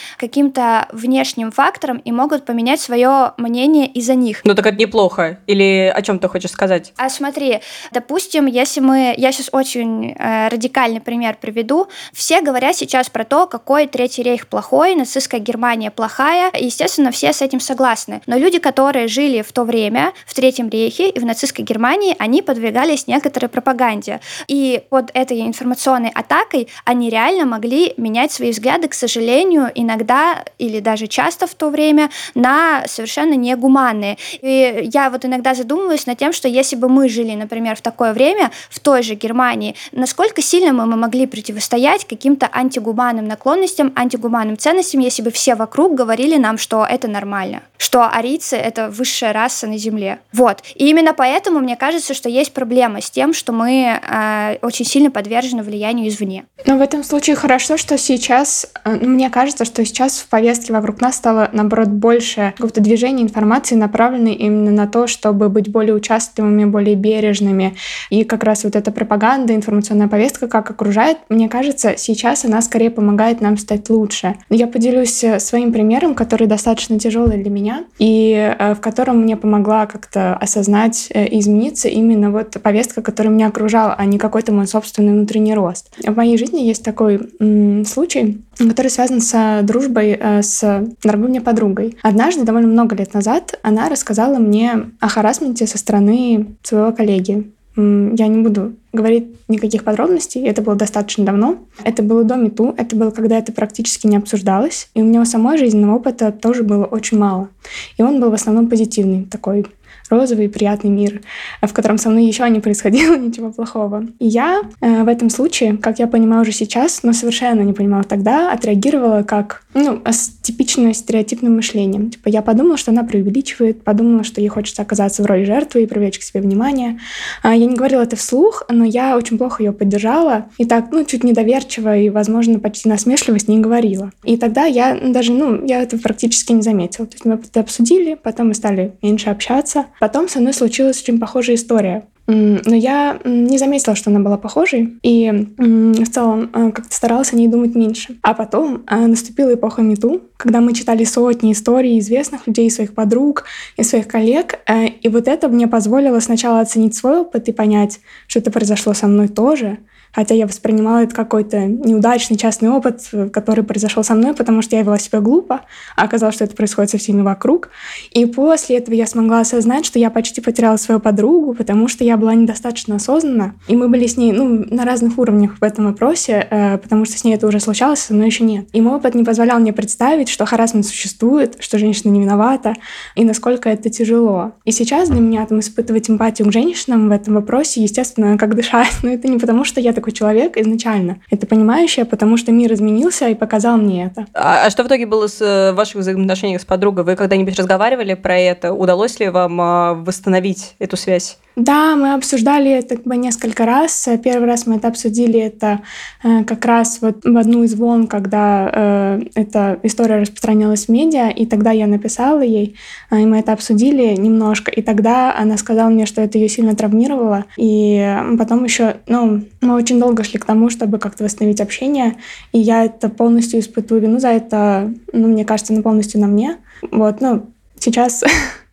каким-то 0.48 0.88
внешним 0.92 1.50
факторам 1.50 1.98
и 1.98 2.12
могут 2.12 2.44
поменять 2.44 2.80
свое 2.80 3.32
мнение 3.36 3.86
из-за 3.86 4.14
них. 4.14 4.40
Ну 4.44 4.54
так 4.54 4.66
это 4.66 4.76
неплохо. 4.76 5.38
Или 5.46 5.92
о 5.94 6.02
чем 6.02 6.18
ты 6.18 6.28
хочешь 6.28 6.50
сказать? 6.50 6.92
А 6.96 7.08
смотри, 7.08 7.60
допустим, 7.92 8.46
если 8.46 8.80
мы... 8.80 9.14
Я 9.16 9.32
сейчас 9.32 9.48
очень 9.52 10.12
э, 10.12 10.48
радикальный 10.48 11.00
пример 11.00 11.36
приведу. 11.40 11.88
Все 12.12 12.40
говорят 12.40 12.76
сейчас 12.76 13.08
про 13.08 13.24
то, 13.24 13.46
какой 13.46 13.86
Третий 13.86 14.22
рейх 14.22 14.46
плохой, 14.46 14.94
нацистская 14.94 15.40
Германия 15.40 15.90
плохая. 15.90 16.50
естественно, 16.54 17.10
все 17.10 17.32
с 17.32 17.42
этим 17.42 17.60
согласны. 17.60 18.20
Но 18.26 18.36
люди, 18.36 18.58
которые 18.58 19.08
жили 19.08 19.42
в 19.42 19.52
то 19.52 19.64
время 19.64 20.12
в 20.26 20.34
Третьем 20.34 20.68
рейхе 20.68 21.08
и 21.10 21.18
в 21.18 21.24
нацистской 21.24 21.64
Германии, 21.64 21.78
Германии, 21.78 22.16
они 22.18 22.42
подвергались 22.42 23.06
некоторой 23.06 23.48
пропаганде. 23.48 24.20
И 24.48 24.82
под 24.90 25.10
этой 25.14 25.40
информационной 25.42 26.10
атакой 26.10 26.68
они 26.84 27.08
реально 27.08 27.46
могли 27.46 27.94
менять 27.96 28.32
свои 28.32 28.50
взгляды, 28.50 28.88
к 28.88 28.94
сожалению, 28.94 29.70
иногда 29.74 30.37
или 30.58 30.80
даже 30.80 31.06
часто 31.06 31.46
в 31.46 31.54
то 31.54 31.70
время, 31.70 32.10
на 32.34 32.84
совершенно 32.86 33.34
негуманные. 33.34 34.18
И 34.40 34.88
я 34.92 35.10
вот 35.10 35.24
иногда 35.24 35.54
задумываюсь 35.54 36.06
над 36.06 36.18
тем, 36.18 36.32
что 36.32 36.48
если 36.48 36.76
бы 36.76 36.88
мы 36.88 37.08
жили, 37.08 37.34
например, 37.34 37.76
в 37.76 37.80
такое 37.80 38.12
время, 38.12 38.50
в 38.70 38.80
той 38.80 39.02
же 39.02 39.14
Германии, 39.14 39.74
насколько 39.92 40.42
сильно 40.42 40.72
мы 40.72 40.96
могли 40.96 41.26
противостоять 41.26 42.04
каким-то 42.06 42.48
антигуманным 42.52 43.26
наклонностям, 43.26 43.92
антигуманным 43.94 44.56
ценностям, 44.56 45.00
если 45.00 45.22
бы 45.22 45.30
все 45.30 45.54
вокруг 45.54 45.94
говорили 45.94 46.36
нам, 46.36 46.58
что 46.58 46.84
это 46.84 47.08
нормально, 47.08 47.62
что 47.76 48.08
арийцы— 48.08 48.56
это 48.56 48.88
высшая 48.88 49.32
раса 49.32 49.66
на 49.66 49.78
Земле. 49.78 50.18
Вот. 50.32 50.62
И 50.74 50.88
именно 50.88 51.14
поэтому 51.14 51.60
мне 51.60 51.76
кажется, 51.76 52.14
что 52.14 52.28
есть 52.28 52.52
проблема 52.52 53.00
с 53.00 53.10
тем, 53.10 53.32
что 53.32 53.52
мы 53.52 54.00
э, 54.00 54.58
очень 54.62 54.84
сильно 54.84 55.10
подвержены 55.10 55.62
влиянию 55.62 56.08
извне. 56.08 56.44
Но 56.66 56.76
в 56.76 56.82
этом 56.82 57.04
случае 57.04 57.36
хорошо, 57.36 57.76
что 57.76 57.98
сейчас, 57.98 58.66
э, 58.84 58.98
ну, 59.00 59.08
мне 59.08 59.30
кажется, 59.30 59.64
что 59.64 59.84
сейчас 59.84 60.18
в 60.28 60.30
повестке 60.30 60.74
вокруг 60.74 61.00
нас 61.00 61.16
стало, 61.16 61.48
наоборот, 61.54 61.88
больше 61.88 62.52
какого-то 62.54 62.82
движения 62.82 63.22
информации, 63.22 63.76
направленной 63.76 64.34
именно 64.34 64.70
на 64.70 64.86
то, 64.86 65.06
чтобы 65.06 65.48
быть 65.48 65.70
более 65.70 65.94
участливыми, 65.94 66.66
более 66.66 66.96
бережными. 66.96 67.76
И 68.10 68.24
как 68.24 68.44
раз 68.44 68.64
вот 68.64 68.76
эта 68.76 68.92
пропаганда, 68.92 69.54
информационная 69.54 70.06
повестка, 70.06 70.46
как 70.46 70.70
окружает, 70.70 71.16
мне 71.30 71.48
кажется, 71.48 71.94
сейчас 71.96 72.44
она 72.44 72.60
скорее 72.60 72.90
помогает 72.90 73.40
нам 73.40 73.56
стать 73.56 73.88
лучше. 73.88 74.36
Я 74.50 74.66
поделюсь 74.66 75.24
э, 75.24 75.40
своим 75.40 75.72
примером, 75.72 76.14
который 76.14 76.46
достаточно 76.46 76.98
тяжелый 76.98 77.42
для 77.42 77.50
меня, 77.50 77.84
и 77.98 78.54
э, 78.58 78.74
в 78.74 78.80
котором 78.80 79.22
мне 79.22 79.38
помогла 79.38 79.86
как-то 79.86 80.36
осознать 80.36 81.10
и 81.14 81.40
измениться 81.40 81.88
именно 81.88 82.30
вот 82.30 82.50
повестка, 82.62 83.00
которая 83.00 83.32
меня 83.32 83.46
окружала, 83.46 83.94
а 83.94 84.04
не 84.04 84.18
какой-то 84.18 84.52
мой 84.52 84.66
собственный 84.66 85.14
внутренний 85.14 85.54
рост. 85.54 85.90
В 86.04 86.14
моей 86.14 86.36
жизни 86.36 86.60
есть 86.60 86.84
такой 86.84 87.18
м, 87.40 87.86
случай, 87.86 88.42
который 88.58 88.88
связан 88.88 89.22
с 89.22 89.62
дружбой 89.62 90.10
э, 90.10 90.17
с 90.42 90.86
дорогой 91.02 91.28
мне 91.28 91.40
подругой. 91.40 91.96
Однажды, 92.02 92.44
довольно 92.44 92.68
много 92.68 92.96
лет 92.96 93.14
назад, 93.14 93.58
она 93.62 93.88
рассказала 93.88 94.38
мне 94.38 94.90
о 95.00 95.08
харасменте 95.08 95.66
со 95.66 95.78
стороны 95.78 96.46
своего 96.62 96.92
коллеги. 96.92 97.50
Я 97.76 98.26
не 98.26 98.42
буду 98.42 98.72
говорить 98.92 99.28
никаких 99.46 99.84
подробностей, 99.84 100.44
это 100.44 100.62
было 100.62 100.74
достаточно 100.74 101.24
давно. 101.24 101.58
Это 101.84 102.02
было 102.02 102.24
до 102.24 102.34
мету, 102.34 102.74
это 102.76 102.96
было, 102.96 103.12
когда 103.12 103.38
это 103.38 103.52
практически 103.52 104.08
не 104.08 104.16
обсуждалось. 104.16 104.88
И 104.94 105.00
у 105.00 105.04
меня 105.04 105.24
самой 105.24 105.58
жизненного 105.58 105.96
опыта 105.96 106.32
тоже 106.32 106.64
было 106.64 106.86
очень 106.86 107.18
мало. 107.18 107.50
И 107.96 108.02
он 108.02 108.20
был 108.20 108.30
в 108.30 108.34
основном 108.34 108.68
позитивный, 108.68 109.26
такой 109.26 109.66
розовый 110.10 110.48
приятный 110.48 110.90
мир, 110.90 111.20
в 111.62 111.72
котором 111.72 111.98
со 111.98 112.10
мной 112.10 112.24
еще 112.24 112.48
не 112.48 112.60
происходило 112.60 113.16
ничего 113.18 113.50
плохого. 113.50 114.06
И 114.18 114.26
я 114.26 114.62
э, 114.80 115.02
в 115.02 115.08
этом 115.08 115.30
случае, 115.30 115.76
как 115.76 115.98
я 115.98 116.06
понимаю 116.06 116.42
уже 116.42 116.52
сейчас, 116.52 117.02
но 117.02 117.12
совершенно 117.12 117.62
не 117.62 117.72
понимала 117.72 118.04
тогда, 118.04 118.52
отреагировала 118.52 119.22
как, 119.22 119.62
ну, 119.74 120.00
с 120.04 120.28
типичным 120.42 120.94
стереотипным 120.94 121.56
мышлением. 121.56 122.10
Типа 122.10 122.28
я 122.28 122.42
подумала, 122.42 122.76
что 122.76 122.90
она 122.90 123.04
преувеличивает, 123.04 123.82
подумала, 123.82 124.24
что 124.24 124.40
ей 124.40 124.48
хочется 124.48 124.82
оказаться 124.82 125.22
в 125.22 125.26
роли 125.26 125.44
жертвы 125.44 125.82
и 125.82 125.86
привлечь 125.86 126.18
к 126.18 126.22
себе 126.22 126.40
внимание. 126.40 126.98
А, 127.42 127.54
я 127.54 127.66
не 127.66 127.74
говорила 127.74 128.02
это 128.02 128.16
вслух, 128.16 128.64
но 128.68 128.84
я 128.84 129.16
очень 129.16 129.38
плохо 129.38 129.62
ее 129.62 129.72
поддержала 129.72 130.46
и 130.58 130.64
так, 130.64 130.90
ну, 130.90 131.04
чуть 131.04 131.24
недоверчиво 131.24 131.96
и, 131.96 132.10
возможно, 132.10 132.58
почти 132.58 132.88
насмешливо 132.88 133.38
с 133.38 133.48
ней 133.48 133.58
говорила. 133.58 134.12
И 134.24 134.36
тогда 134.36 134.64
я 134.64 134.96
даже, 134.96 135.32
ну, 135.32 135.64
я 135.64 135.82
это 135.82 135.98
практически 135.98 136.52
не 136.52 136.62
заметила. 136.62 137.06
То 137.06 137.14
есть 137.14 137.24
мы 137.24 137.34
это 137.34 137.60
обсудили, 137.60 138.14
потом 138.14 138.48
мы 138.48 138.54
стали 138.54 138.92
меньше 139.02 139.30
общаться, 139.30 139.86
Потом 140.00 140.28
со 140.28 140.40
мной 140.40 140.52
случилась 140.52 141.00
очень 141.02 141.18
похожая 141.18 141.56
история. 141.56 142.06
Но 142.28 142.74
я 142.74 143.18
не 143.24 143.56
заметила, 143.56 143.96
что 143.96 144.10
она 144.10 144.20
была 144.20 144.36
похожей, 144.36 144.98
и 145.02 145.30
в 145.56 146.10
целом 146.10 146.50
э, 146.52 146.72
как-то 146.72 146.94
старалась 146.94 147.32
о 147.32 147.36
ней 147.36 147.48
думать 147.48 147.74
меньше. 147.74 148.18
А 148.20 148.34
потом 148.34 148.82
э, 148.86 149.06
наступила 149.06 149.54
эпоха 149.54 149.80
Мету, 149.80 150.20
когда 150.36 150.60
мы 150.60 150.74
читали 150.74 151.04
сотни 151.04 151.52
историй 151.52 151.98
известных 151.98 152.46
людей, 152.46 152.70
своих 152.70 152.94
подруг 152.94 153.44
и 153.78 153.82
своих 153.82 154.08
коллег, 154.08 154.58
э, 154.66 154.88
и 154.88 155.08
вот 155.08 155.26
это 155.26 155.48
мне 155.48 155.68
позволило 155.68 156.20
сначала 156.20 156.60
оценить 156.60 156.94
свой 156.94 157.20
опыт 157.20 157.48
и 157.48 157.52
понять, 157.52 158.00
что 158.26 158.40
это 158.40 158.50
произошло 158.50 158.92
со 158.92 159.06
мной 159.06 159.28
тоже, 159.28 159.78
хотя 160.12 160.34
я 160.34 160.46
воспринимала 160.46 161.02
это 161.04 161.14
какой-то 161.14 161.66
неудачный 161.66 162.36
частный 162.36 162.70
опыт, 162.70 163.08
который 163.32 163.64
произошел 163.64 164.04
со 164.04 164.14
мной, 164.14 164.34
потому 164.34 164.62
что 164.62 164.76
я 164.76 164.82
вела 164.82 164.98
себя 164.98 165.20
глупо, 165.20 165.62
а 165.96 166.04
оказалось, 166.04 166.34
что 166.34 166.44
это 166.44 166.56
происходит 166.56 166.90
со 166.90 166.98
всеми 166.98 167.22
вокруг. 167.22 167.70
И 168.12 168.26
после 168.26 168.78
этого 168.78 168.94
я 168.94 169.06
смогла 169.06 169.40
осознать, 169.40 169.84
что 169.84 169.98
я 169.98 170.10
почти 170.10 170.40
потеряла 170.40 170.76
свою 170.76 171.00
подругу, 171.00 171.54
потому 171.54 171.88
что 171.88 172.04
я 172.04 172.16
была 172.16 172.34
недостаточно 172.34 172.96
осознанна, 172.96 173.54
и 173.68 173.76
мы 173.76 173.88
были 173.88 174.06
с 174.06 174.16
ней 174.16 174.32
ну, 174.32 174.64
на 174.70 174.84
разных 174.84 175.18
уровнях 175.18 175.56
в 175.60 175.64
этом 175.64 175.86
вопросе, 175.86 176.46
э, 176.50 176.78
потому 176.78 177.04
что 177.04 177.18
с 177.18 177.24
ней 177.24 177.34
это 177.34 177.46
уже 177.46 177.60
случалось, 177.60 178.00
со 178.00 178.14
мной 178.14 178.26
еще 178.26 178.44
нет. 178.44 178.68
И 178.72 178.80
мой 178.80 178.96
опыт 178.96 179.14
не 179.14 179.24
позволял 179.24 179.58
мне 179.58 179.72
представить, 179.72 180.28
что 180.28 180.46
харасмент 180.46 180.86
существует, 180.86 181.56
что 181.60 181.78
женщина 181.78 182.10
не 182.10 182.20
виновата, 182.20 182.74
и 183.14 183.24
насколько 183.24 183.68
это 183.68 183.90
тяжело. 183.90 184.52
И 184.64 184.72
сейчас 184.72 185.08
для 185.08 185.20
меня 185.20 185.46
там 185.46 185.60
испытывать 185.60 186.10
эмпатию 186.10 186.48
к 186.48 186.52
женщинам 186.52 187.08
в 187.08 187.12
этом 187.12 187.34
вопросе, 187.34 187.82
естественно, 187.82 188.38
как 188.38 188.54
дышать, 188.54 188.92
но 189.02 189.10
это 189.10 189.28
не 189.28 189.38
потому, 189.38 189.64
что 189.64 189.80
я 189.80 189.92
такой 189.98 190.12
человек 190.12 190.56
изначально. 190.56 191.18
Это 191.28 191.46
понимающая, 191.46 192.04
потому 192.04 192.36
что 192.36 192.52
мир 192.52 192.72
изменился 192.72 193.28
и 193.28 193.34
показал 193.34 193.76
мне 193.78 194.06
это. 194.06 194.26
А, 194.32 194.66
а 194.66 194.70
что 194.70 194.84
в 194.84 194.86
итоге 194.86 195.06
было 195.06 195.26
с 195.26 195.40
э, 195.40 195.72
ваших 195.72 195.96
взаимоотношениях 195.96 196.60
с 196.60 196.64
подругой? 196.64 197.02
Вы 197.02 197.16
когда-нибудь 197.16 197.58
разговаривали 197.58 198.14
про 198.14 198.38
это? 198.38 198.72
Удалось 198.72 199.18
ли 199.18 199.28
вам 199.28 199.60
а, 199.60 199.94
восстановить 199.94 200.76
эту 200.78 200.96
связь? 200.96 201.38
Да, 201.58 201.96
мы 201.96 202.14
обсуждали 202.14 202.70
это 202.70 202.94
как 202.94 203.04
бы 203.04 203.16
несколько 203.16 203.66
раз. 203.66 204.08
Первый 204.22 204.46
раз 204.46 204.64
мы 204.68 204.76
это 204.76 204.86
обсудили, 204.86 205.40
это 205.40 205.80
э, 206.22 206.44
как 206.44 206.64
раз 206.64 206.98
вот 207.00 207.24
в 207.24 207.36
одну 207.36 207.64
из 207.64 207.74
волн, 207.74 208.06
когда 208.06 208.70
э, 208.72 209.22
эта 209.34 209.80
история 209.82 210.20
распространялась 210.20 210.86
в 210.86 210.88
медиа, 210.88 211.30
и 211.30 211.46
тогда 211.46 211.72
я 211.72 211.88
написала 211.88 212.42
ей, 212.42 212.76
э, 213.10 213.22
и 213.22 213.26
мы 213.26 213.40
это 213.40 213.52
обсудили 213.52 214.14
немножко, 214.14 214.70
и 214.70 214.82
тогда 214.82 215.36
она 215.36 215.56
сказала 215.56 215.88
мне, 215.88 216.06
что 216.06 216.22
это 216.22 216.38
ее 216.38 216.48
сильно 216.48 216.76
травмировало, 216.76 217.44
и 217.56 218.16
потом 218.38 218.62
еще, 218.62 218.98
ну, 219.08 219.42
мы 219.60 219.74
очень 219.74 219.98
долго 219.98 220.22
шли 220.22 220.38
к 220.38 220.44
тому, 220.44 220.70
чтобы 220.70 220.98
как-то 220.98 221.24
восстановить 221.24 221.60
общение, 221.60 222.18
и 222.52 222.60
я 222.60 222.84
это 222.84 223.08
полностью 223.08 223.58
испытываю 223.58 224.02
вину 224.02 224.20
за 224.20 224.28
это, 224.28 224.94
ну, 225.12 225.26
мне 225.26 225.44
кажется, 225.44 225.72
ну, 225.72 225.82
полностью 225.82 226.20
на 226.20 226.28
мне. 226.28 226.58
Вот, 226.92 227.20
ну, 227.20 227.46
сейчас 227.80 228.22
Э, 228.22 228.28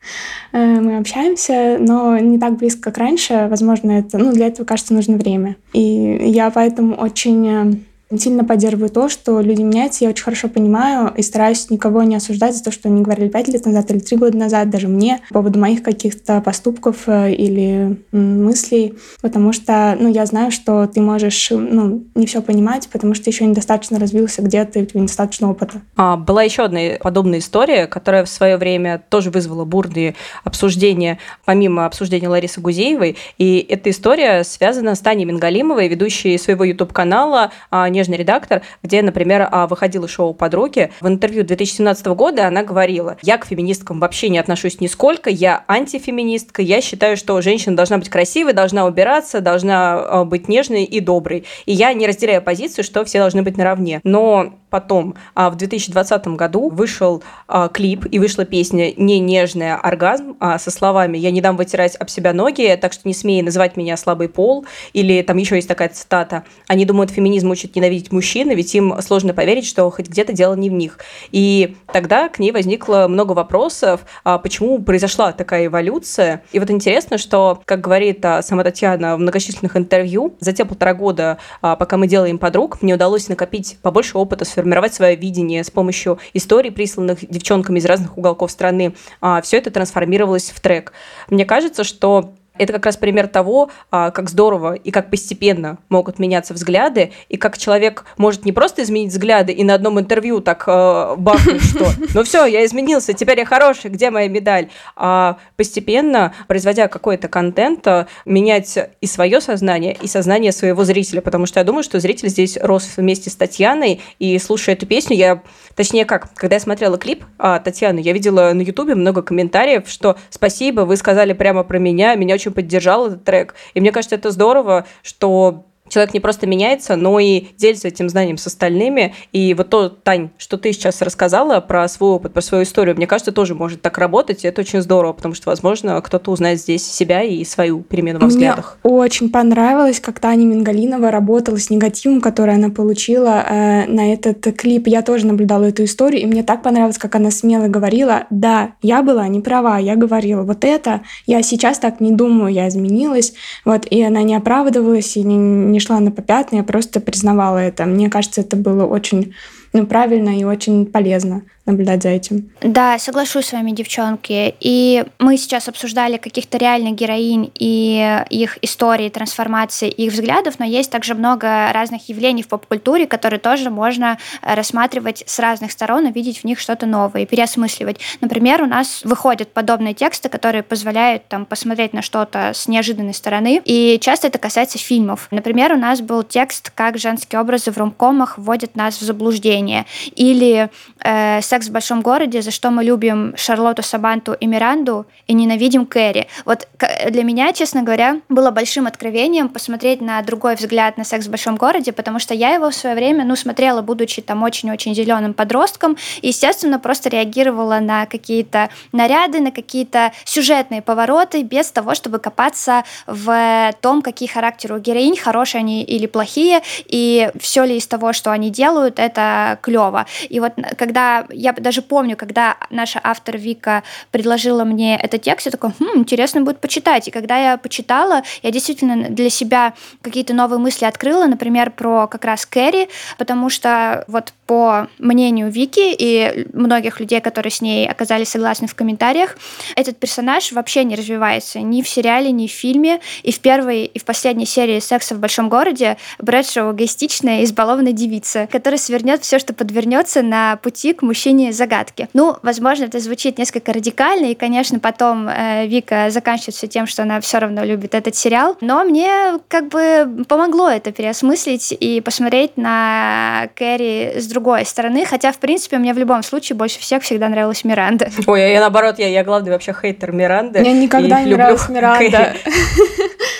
мы 0.51 0.97
общаемся, 0.97 1.77
но 1.79 2.17
не 2.17 2.39
так 2.39 2.57
близко, 2.57 2.83
как 2.83 2.97
раньше. 2.97 3.47
Возможно, 3.49 3.91
это, 3.91 4.17
ну, 4.17 4.31
для 4.31 4.47
этого, 4.47 4.65
кажется, 4.65 4.93
нужно 4.93 5.17
время. 5.17 5.55
И 5.73 5.81
я 5.81 6.49
поэтому 6.51 6.95
очень 6.95 7.47
э, 7.47 7.73
сильно 8.17 8.43
поддерживаю 8.43 8.89
то, 8.89 9.09
что 9.09 9.39
люди 9.41 9.61
меняются. 9.61 10.03
Я 10.03 10.11
очень 10.11 10.23
хорошо 10.23 10.47
понимаю 10.47 11.13
и 11.15 11.21
стараюсь 11.21 11.69
никого 11.69 12.03
не 12.03 12.15
осуждать 12.15 12.55
за 12.55 12.63
то, 12.63 12.71
что 12.71 12.89
они 12.89 13.01
говорили 13.01 13.29
пять 13.29 13.47
лет 13.47 13.65
назад 13.65 13.89
или 13.91 13.99
три 13.99 14.17
года 14.17 14.37
назад, 14.37 14.69
даже 14.69 14.87
мне, 14.87 15.21
по 15.29 15.35
поводу 15.35 15.59
моих 15.59 15.83
каких-то 15.83 16.41
поступков 16.41 17.07
э, 17.07 17.33
или 17.33 17.97
мыслей, 18.11 18.93
потому 19.21 19.53
что, 19.53 19.95
ну, 19.99 20.09
я 20.09 20.25
знаю, 20.25 20.51
что 20.51 20.85
ты 20.87 21.01
можешь, 21.01 21.49
ну, 21.51 22.03
не 22.15 22.25
все 22.25 22.41
понимать, 22.41 22.87
потому 22.91 23.13
что 23.13 23.29
еще 23.29 23.45
недостаточно 23.45 23.99
развился 23.99 24.41
где-то, 24.41 24.79
и 24.79 24.83
у 24.83 24.85
тебя 24.85 25.01
недостаточно 25.01 25.49
опыта. 25.49 25.81
А, 25.95 26.15
была 26.17 26.43
еще 26.43 26.63
одна 26.63 26.79
подобная 27.01 27.39
история, 27.39 27.87
которая 27.87 28.25
в 28.25 28.29
свое 28.29 28.57
время 28.57 29.03
тоже 29.09 29.31
вызвала 29.31 29.65
бурные 29.65 30.15
обсуждения, 30.43 31.19
помимо 31.45 31.85
обсуждения 31.85 32.29
Ларисы 32.29 32.61
Гузеевой, 32.61 33.17
и 33.37 33.65
эта 33.67 33.89
история 33.89 34.43
связана 34.43 34.95
с 34.95 34.99
Таней 34.99 35.25
Мингалимовой, 35.25 35.87
ведущей 35.87 36.37
своего 36.37 36.63
YouTube-канала 36.63 37.51
а, 37.71 37.89
«Нежный 37.95 38.17
редактор», 38.17 38.61
где, 38.83 39.01
например, 39.01 39.47
а, 39.49 39.67
выходило 39.67 40.07
шоу 40.07 40.33
«Подруги». 40.33 40.91
В 41.01 41.07
интервью 41.07 41.43
2017 41.43 42.07
года 42.07 42.45
она 42.47 42.63
говорила, 42.63 43.17
я 43.21 43.37
к 43.37 43.45
феминисткам 43.45 43.99
вообще 43.99 44.29
не 44.29 44.37
отношусь 44.37 44.81
нисколько, 44.81 45.29
я 45.29 45.63
антифеминистка, 45.67 46.61
я 46.61 46.81
считаю, 46.81 47.15
что 47.17 47.39
женщина 47.41 47.75
должна 47.75 47.97
быть 47.97 48.09
красивой, 48.09 48.53
должна 48.53 48.85
убираться, 48.85 49.39
должна 49.39 49.95
а, 49.95 50.25
быть 50.25 50.47
нежной 50.49 50.83
и 50.83 50.99
доброй. 50.99 51.45
И 51.65 51.71
я 51.71 51.93
не 51.93 52.05
разделяю 52.05 52.41
позицию, 52.41 52.83
что 52.83 53.05
все 53.05 53.19
должны 53.19 53.41
быть 53.41 53.57
наравне. 53.57 54.01
Но 54.03 54.53
потом, 54.75 55.15
а, 55.35 55.49
в 55.49 55.55
2020 55.55 56.35
году 56.35 56.67
вышел 56.69 57.23
клип 57.71 58.05
и 58.11 58.19
вышла 58.19 58.43
песня 58.43 58.93
«Не 58.97 59.19
нежная 59.19 59.77
оргазм» 59.77 60.35
со 60.59 60.69
словами 60.69 61.17
«Я 61.17 61.31
не 61.31 61.39
дам 61.39 61.55
вытирать 61.55 61.95
об 61.95 62.09
себя 62.09 62.33
ноги, 62.33 62.77
так 62.81 62.91
что 62.91 63.07
не 63.07 63.13
смей 63.13 63.41
называть 63.41 63.77
меня 63.77 63.95
слабый 63.95 64.27
пол». 64.27 64.65
Или 64.91 65.21
там 65.21 65.37
еще 65.37 65.55
есть 65.55 65.69
такая 65.69 65.87
цитата 65.87 66.43
«Они 66.67 66.83
думают, 66.83 67.11
феминизм 67.11 67.51
учит 67.51 67.73
не 67.75 67.85
ненавидеть 67.85 68.11
мужчин, 68.11 68.49
ведь 68.49 68.73
им 68.75 68.93
сложно 69.01 69.33
поверить, 69.33 69.65
что 69.65 69.89
хоть 69.91 70.09
где-то 70.09 70.33
дело 70.33 70.55
не 70.55 70.69
в 70.69 70.73
них. 70.73 70.99
И 71.31 71.75
тогда 71.93 72.29
к 72.29 72.39
ней 72.39 72.51
возникло 72.51 73.07
много 73.07 73.33
вопросов, 73.33 74.01
а 74.23 74.37
почему 74.37 74.81
произошла 74.81 75.31
такая 75.31 75.67
эволюция. 75.67 76.43
И 76.51 76.59
вот 76.59 76.69
интересно, 76.69 77.17
что, 77.17 77.61
как 77.65 77.81
говорит 77.81 78.23
а, 78.25 78.41
сама 78.41 78.63
Татьяна 78.63 79.15
в 79.15 79.19
многочисленных 79.19 79.77
интервью, 79.77 80.35
за 80.39 80.53
те 80.53 80.65
полтора 80.65 80.93
года, 80.93 81.37
а, 81.61 81.75
пока 81.75 81.97
мы 81.97 82.07
делаем 82.07 82.37
подруг, 82.37 82.81
мне 82.81 82.95
удалось 82.95 83.27
накопить 83.29 83.77
побольше 83.81 84.17
опыта, 84.17 84.45
сформировать 84.65 84.95
свое 84.95 85.15
видение 85.15 85.63
с 85.63 85.69
помощью 85.69 86.17
историй, 86.33 86.71
присланных 86.71 87.19
девчонками 87.29 87.77
из 87.77 87.85
разных 87.85 88.17
уголков 88.17 88.49
страны. 88.49 88.95
Все 89.43 89.57
это 89.57 89.69
трансформировалось 89.69 90.49
в 90.49 90.59
трек. 90.59 90.91
Мне 91.29 91.45
кажется, 91.45 91.83
что 91.83 92.33
Это 92.57 92.73
как 92.73 92.85
раз 92.85 92.97
пример 92.97 93.27
того, 93.27 93.69
а, 93.91 94.11
как 94.11 94.29
здорово 94.29 94.75
и 94.75 94.91
как 94.91 95.09
постепенно 95.09 95.77
могут 95.89 96.19
меняться 96.19 96.53
взгляды, 96.53 97.11
и 97.29 97.37
как 97.37 97.57
человек 97.57 98.05
может 98.17 98.45
не 98.45 98.51
просто 98.51 98.83
изменить 98.83 99.11
взгляды 99.11 99.51
и 99.51 99.63
на 99.63 99.73
одном 99.73 99.99
интервью 99.99 100.39
так 100.41 100.63
э, 100.67 101.15
бахнуть, 101.17 101.63
что 101.63 101.85
ну 102.13 102.23
все, 102.23 102.45
я 102.45 102.65
изменился, 102.65 103.13
теперь 103.13 103.39
я 103.39 103.45
хороший, 103.45 103.91
где 103.91 104.09
моя 104.09 104.27
медаль? 104.27 104.69
А 104.95 105.37
постепенно, 105.57 106.33
производя 106.47 106.87
какой-то 106.87 107.27
контент, 107.27 107.85
э, 107.87 108.05
менять 108.25 108.77
и 109.01 109.07
свое 109.07 109.41
сознание, 109.41 109.97
и 110.01 110.07
сознание 110.07 110.51
своего 110.51 110.83
зрителя, 110.83 111.21
потому 111.21 111.45
что 111.45 111.59
я 111.59 111.63
думаю, 111.63 111.83
что 111.83 111.99
зритель 111.99 112.29
здесь 112.29 112.57
рос 112.61 112.93
вместе 112.97 113.29
с 113.29 113.35
Татьяной, 113.35 114.01
и 114.19 114.39
слушая 114.39 114.75
эту 114.75 114.85
песню, 114.85 115.15
я, 115.17 115.41
точнее 115.75 116.05
как, 116.05 116.33
когда 116.33 116.55
я 116.55 116.59
смотрела 116.59 116.97
клип 116.97 117.23
а, 117.37 117.59
Татьяны, 117.59 117.99
я 117.99 118.13
видела 118.13 118.51
на 118.53 118.61
ютубе 118.61 118.95
много 118.95 119.21
комментариев, 119.21 119.87
что 119.87 120.17
спасибо, 120.29 120.81
вы 120.81 120.95
сказали 120.97 121.33
прямо 121.33 121.63
про 121.63 121.79
меня, 121.79 122.15
меня 122.15 122.35
очень 122.35 122.44
поддержал 122.51 123.07
этот 123.07 123.23
трек, 123.23 123.55
и 123.73 123.81
мне 123.81 123.91
кажется, 123.91 124.15
это 124.15 124.31
здорово, 124.31 124.85
что 125.03 125.65
человек 125.89 126.13
не 126.13 126.19
просто 126.19 126.47
меняется, 126.47 126.95
но 126.95 127.19
и 127.19 127.45
делится 127.57 127.87
этим 127.87 128.09
знанием 128.09 128.37
с 128.37 128.47
остальными. 128.47 129.13
И 129.31 129.53
вот 129.53 129.69
то, 129.69 129.89
Тань, 129.89 130.29
что 130.37 130.57
ты 130.57 130.73
сейчас 130.73 131.01
рассказала 131.01 131.59
про 131.59 131.87
свой 131.87 132.11
опыт, 132.11 132.33
про 132.33 132.41
свою 132.41 132.63
историю, 132.63 132.95
мне 132.95 133.07
кажется, 133.07 133.31
тоже 133.31 133.55
может 133.55 133.81
так 133.81 133.97
работать, 133.97 134.43
и 134.43 134.47
это 134.47 134.61
очень 134.61 134.81
здорово, 134.81 135.13
потому 135.13 135.35
что, 135.35 135.49
возможно, 135.49 136.01
кто-то 136.01 136.31
узнает 136.31 136.59
здесь 136.59 136.85
себя 136.85 137.21
и 137.21 137.43
свою 137.43 137.81
перемену 137.81 138.19
во 138.19 138.27
взглядах. 138.27 138.77
Мне 138.83 138.93
очень 138.93 139.29
понравилось, 139.29 139.99
как 139.99 140.19
Таня 140.19 140.45
Мингалинова 140.45 141.11
работала 141.11 141.57
с 141.57 141.69
негативом, 141.69 142.21
который 142.21 142.55
она 142.55 142.69
получила 142.69 143.43
э, 143.47 143.85
на 143.87 144.13
этот 144.13 144.41
клип. 144.57 144.87
Я 144.87 145.01
тоже 145.01 145.27
наблюдала 145.27 145.65
эту 145.65 145.83
историю, 145.83 146.21
и 146.21 146.25
мне 146.25 146.43
так 146.43 146.63
понравилось, 146.63 146.97
как 146.97 147.15
она 147.15 147.31
смело 147.31 147.67
говорила, 147.67 148.25
да, 148.29 148.71
я 148.81 149.03
была 149.03 149.27
не 149.27 149.41
права, 149.41 149.77
я 149.77 149.95
говорила 149.95 150.43
вот 150.43 150.63
это, 150.63 151.01
я 151.25 151.41
сейчас 151.43 151.79
так 151.79 151.99
не 151.99 152.11
думаю, 152.11 152.51
я 152.51 152.67
изменилась, 152.67 153.33
вот, 153.63 153.85
и 153.89 154.01
она 154.01 154.23
не 154.23 154.35
оправдывалась, 154.35 155.17
и 155.17 155.23
не 155.23 155.74
не 155.75 155.81
шла 155.81 155.99
на 155.99 156.09
попятные, 156.11 156.59
я 156.59 156.63
просто 156.63 157.01
признавала 157.01 157.57
это. 157.57 157.85
Мне 157.85 158.09
кажется, 158.09 158.41
это 158.41 158.55
было 158.55 158.85
очень 158.85 159.35
ну, 159.73 159.85
правильно 159.85 160.29
и 160.29 160.45
очень 160.45 160.85
полезно 160.85 161.43
наблюдать 161.65 162.03
за 162.03 162.09
этим. 162.09 162.51
Да, 162.61 162.99
соглашусь 162.99 163.47
с 163.47 163.53
вами, 163.53 163.71
девчонки. 163.71 164.55
И 164.59 165.03
мы 165.19 165.37
сейчас 165.37 165.67
обсуждали 165.67 166.17
каких-то 166.17 166.57
реальных 166.57 166.95
героинь 166.95 167.51
и 167.55 168.23
их 168.29 168.59
истории, 168.61 169.09
трансформации, 169.09 169.89
их 169.89 170.13
взглядов, 170.13 170.59
но 170.59 170.65
есть 170.65 170.91
также 170.91 171.15
много 171.15 171.71
разных 171.73 172.07
явлений 172.07 172.43
в 172.43 172.47
поп-культуре, 172.47 173.07
которые 173.07 173.39
тоже 173.39 173.69
можно 173.69 174.17
рассматривать 174.41 175.23
с 175.25 175.39
разных 175.39 175.71
сторон 175.71 176.07
и 176.07 176.11
видеть 176.11 176.39
в 176.39 176.43
них 176.43 176.59
что-то 176.59 176.85
новое 176.85 177.23
и 177.23 177.25
переосмысливать. 177.25 177.99
Например, 178.21 178.61
у 178.61 178.67
нас 178.67 179.01
выходят 179.03 179.51
подобные 179.51 179.93
тексты, 179.93 180.29
которые 180.29 180.61
позволяют 180.61 181.27
там 181.27 181.45
посмотреть 181.45 181.93
на 181.93 182.01
что-то 182.01 182.51
с 182.53 182.67
неожиданной 182.67 183.13
стороны, 183.13 183.61
и 183.65 183.97
часто 183.99 184.27
это 184.27 184.37
касается 184.37 184.77
фильмов. 184.77 185.27
Например, 185.31 185.73
у 185.73 185.77
нас 185.77 186.01
был 186.01 186.23
текст 186.23 186.71
«Как 186.75 186.97
женские 186.97 187.41
образы 187.41 187.71
в 187.71 187.77
ромкомах 187.77 188.37
вводят 188.37 188.75
нас 188.75 188.97
в 188.97 189.01
заблуждение» 189.01 189.85
или 190.15 190.69
э, 190.99 191.41
«Секс 191.55 191.69
в 191.69 191.71
большом 191.71 192.01
городе», 192.01 192.41
за 192.41 192.51
что 192.51 192.69
мы 192.69 192.83
любим 192.83 193.33
Шарлотту 193.37 193.81
Сабанту 193.81 194.33
и 194.33 194.45
Миранду 194.45 195.05
и 195.25 195.33
ненавидим 195.33 195.85
Кэрри. 195.85 196.27
Вот 196.43 196.67
для 197.09 197.23
меня, 197.23 197.53
честно 197.53 197.81
говоря, 197.81 198.19
было 198.27 198.51
большим 198.51 198.87
откровением 198.87 199.47
посмотреть 199.47 200.01
на 200.01 200.21
другой 200.21 200.55
взгляд 200.55 200.97
на 200.97 201.05
«Секс 201.05 201.27
в 201.27 201.29
большом 201.29 201.55
городе», 201.55 201.93
потому 201.93 202.19
что 202.19 202.33
я 202.33 202.53
его 202.55 202.69
в 202.69 202.75
свое 202.75 202.93
время, 202.93 203.23
ну, 203.23 203.37
смотрела, 203.37 203.81
будучи 203.81 204.21
там 204.21 204.43
очень-очень 204.43 204.93
зеленым 204.93 205.33
подростком, 205.33 205.95
и, 206.21 206.27
естественно, 206.27 206.77
просто 206.77 207.07
реагировала 207.07 207.79
на 207.79 208.05
какие-то 208.05 208.69
наряды, 208.91 209.39
на 209.39 209.51
какие-то 209.51 210.11
сюжетные 210.25 210.81
повороты, 210.81 211.41
без 211.43 211.71
того, 211.71 211.95
чтобы 211.95 212.19
копаться 212.19 212.83
в 213.07 213.73
том, 213.79 214.01
какие 214.01 214.27
характеры 214.27 214.75
у 214.75 214.79
героинь, 214.79 215.15
хорошие 215.15 215.59
они 215.59 215.83
или 215.83 216.05
плохие, 216.05 216.63
и 216.85 217.31
все 217.39 217.63
ли 217.63 217.77
из 217.77 217.87
того, 217.87 218.11
что 218.11 218.31
они 218.31 218.49
делают, 218.49 218.99
это 218.99 219.57
клево. 219.61 220.05
И 220.27 220.41
вот 220.41 220.51
когда 220.77 221.25
я 221.45 221.53
даже 221.53 221.81
помню, 221.83 222.17
когда 222.17 222.57
наша 222.71 222.99
автор 223.03 223.37
Вика 223.37 223.83
предложила 224.11 224.63
мне 224.63 224.97
этот 224.97 225.21
текст, 225.21 225.45
я 225.45 225.51
такой, 225.51 225.71
хм, 225.79 225.99
интересно 225.99 226.41
будет 226.41 226.59
почитать. 226.59 227.07
И 227.07 227.11
когда 227.11 227.37
я 227.37 227.57
почитала, 227.57 228.23
я 228.41 228.51
действительно 228.51 229.09
для 229.09 229.29
себя 229.29 229.73
какие-то 230.01 230.33
новые 230.33 230.57
мысли 230.57 230.85
открыла, 230.85 231.27
например, 231.27 231.69
про 231.69 232.07
как 232.07 232.25
раз 232.25 232.45
Кэрри, 232.47 232.89
потому 233.19 233.49
что 233.49 234.03
вот 234.07 234.33
по 234.45 234.87
мнению 234.99 235.49
Вики 235.49 235.95
и 235.97 236.47
многих 236.53 236.99
людей, 236.99 237.21
которые 237.21 237.51
с 237.51 237.61
ней 237.61 237.87
оказались 237.87 238.29
согласны 238.29 238.67
в 238.67 238.75
комментариях, 238.75 239.37
этот 239.75 239.97
персонаж 239.97 240.51
вообще 240.51 240.83
не 240.83 240.95
развивается 240.95 241.59
ни 241.59 241.81
в 241.81 241.89
сериале, 241.89 242.31
ни 242.31 242.47
в 242.47 242.51
фильме. 242.51 242.99
И 243.23 243.31
в 243.31 243.39
первой, 243.39 243.85
и 243.85 243.99
в 243.99 244.05
последней 244.05 244.45
серии 244.45 244.79
«Секса 244.79 245.15
в 245.15 245.19
большом 245.19 245.49
городе» 245.49 245.97
Брэдшоу 246.19 246.73
эгоистичная, 246.73 247.43
избалованная 247.43 247.91
девица, 247.91 248.47
которая 248.51 248.77
свернет 248.77 249.23
все, 249.23 249.39
что 249.39 249.53
подвернется 249.53 250.21
на 250.21 250.57
пути 250.57 250.93
к 250.93 251.01
мужчине 251.01 251.51
загадки. 251.51 252.07
Ну, 252.13 252.37
возможно, 252.43 252.85
это 252.85 252.99
звучит 252.99 253.37
несколько 253.37 253.73
радикально, 253.73 254.27
и, 254.27 254.35
конечно, 254.35 254.79
потом 254.79 255.27
э, 255.27 255.67
Вика 255.67 256.09
заканчивает 256.09 256.55
все 256.55 256.67
тем, 256.67 256.87
что 256.87 257.03
она 257.03 257.19
все 257.21 257.39
равно 257.39 257.63
любит 257.63 257.95
этот 257.95 258.15
сериал. 258.15 258.57
Но 258.61 258.83
мне 258.83 259.39
как 259.47 259.69
бы 259.69 260.25
помогло 260.27 260.69
это 260.69 260.91
переосмыслить 260.91 261.75
и 261.79 262.01
посмотреть 262.01 262.57
на 262.57 263.49
Кэрри 263.55 264.19
с 264.19 264.27
другой 264.27 264.34
стороны, 264.65 265.05
хотя, 265.05 265.31
в 265.31 265.37
принципе, 265.37 265.77
мне 265.77 265.93
в 265.93 265.97
любом 265.97 266.23
случае 266.23 266.55
больше 266.55 266.79
всех 266.79 267.03
всегда 267.03 267.29
нравилась 267.29 267.63
Миранда. 267.63 268.09
Ой, 268.27 268.39
я, 268.39 268.47
я 268.47 268.59
наоборот, 268.59 268.99
я, 268.99 269.07
я 269.07 269.23
главный 269.23 269.51
вообще 269.51 269.73
хейтер 269.73 270.11
Миранды. 270.11 270.59
Мне 270.59 270.73
никогда 270.73 271.21
не 271.21 271.33
нравилась 271.33 271.69
Миранда. 271.69 272.33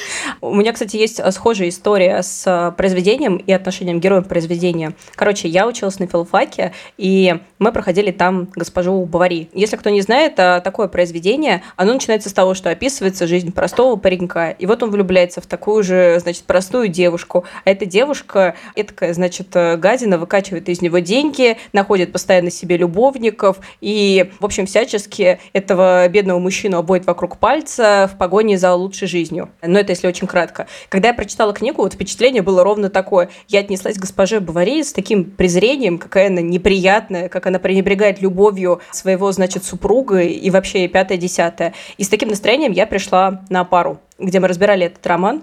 У 0.46 0.54
меня, 0.54 0.74
кстати, 0.74 0.96
есть 0.96 1.20
э, 1.20 1.32
схожая 1.32 1.70
история 1.70 2.22
с 2.22 2.44
э, 2.46 2.72
произведением 2.78 3.38
и 3.38 3.52
отношением 3.52 4.00
героя 4.00 4.22
произведения. 4.22 4.94
Короче, 5.16 5.48
я 5.48 5.66
училась 5.66 5.98
на 5.98 6.06
филфаке, 6.06 6.72
и 6.98 7.36
мы 7.58 7.72
проходили 7.72 8.12
там 8.12 8.48
госпожу 8.56 9.04
Бавари. 9.06 9.50
Если 9.54 9.76
кто 9.76 9.90
не 9.90 10.02
знает, 10.02 10.34
э, 10.38 10.62
такое 10.64 10.88
произведение, 10.88 11.64
оно 11.78 11.94
начинается 11.94 12.30
с 12.30 12.34
того, 12.34 12.54
что 12.54 12.70
описывается 12.70 13.26
жизнь 13.26 13.52
простого 13.52 13.96
паренька, 13.96 14.52
и 14.52 14.68
вот 14.68 14.84
он 14.84 14.92
влюбляется 14.92 15.42
в 15.42 15.48
такую 15.48 15.84
же, 15.84 16.20
значит, 16.20 16.44
простую 16.44 16.90
девушку. 16.90 17.46
А 17.64 17.72
эта 17.72 17.88
девушка, 17.88 18.54
эткая, 18.76 19.16
значит, 19.16 19.48
гадина, 19.52 20.20
выкачивает 20.20 20.70
из 20.70 20.80
него 20.80 21.00
деньги, 21.00 21.58
находит 21.74 22.12
постоянно 22.12 22.52
себе 22.52 22.78
любовников, 22.78 23.58
и, 23.82 24.32
в 24.40 24.46
общем, 24.46 24.68
всячески 24.68 25.40
этого 25.54 26.08
бедного 26.08 26.38
мужчину 26.38 26.78
обоит 26.78 27.08
вокруг 27.08 27.40
пальца 27.40 28.08
в 28.14 28.18
погоне 28.20 28.60
за 28.60 28.76
лучшей 28.76 29.08
жизнью. 29.08 29.50
Но 29.64 29.80
это 29.80 29.92
если 29.92 30.08
очень 30.08 30.28
кратко. 30.36 30.68
Когда 30.90 31.08
я 31.08 31.14
прочитала 31.14 31.54
книгу, 31.54 31.82
вот 31.82 31.94
впечатление 31.94 32.42
было 32.42 32.62
ровно 32.62 32.90
такое. 32.90 33.30
Я 33.48 33.62
отнеслась 33.62 33.96
к 33.96 34.02
госпоже 34.02 34.42
Баварии 34.42 34.82
с 34.82 34.92
таким 34.92 35.24
презрением, 35.24 35.98
какая 35.98 36.28
она 36.28 36.42
неприятная, 36.42 37.30
как 37.30 37.48
она 37.48 37.58
пренебрегает 37.58 38.22
любовью 38.22 38.82
своего, 38.92 39.32
значит, 39.32 39.64
супруга 39.64 40.20
и 40.20 40.50
вообще 40.50 40.90
пятое-десятое. 40.90 41.74
И 41.98 42.04
с 42.04 42.10
таким 42.10 42.28
настроением 42.28 42.74
я 42.74 42.86
пришла 42.86 43.46
на 43.50 43.64
пару, 43.64 44.02
где 44.20 44.42
мы 44.42 44.50
разбирали 44.50 44.88
этот 44.88 45.08
роман. 45.08 45.42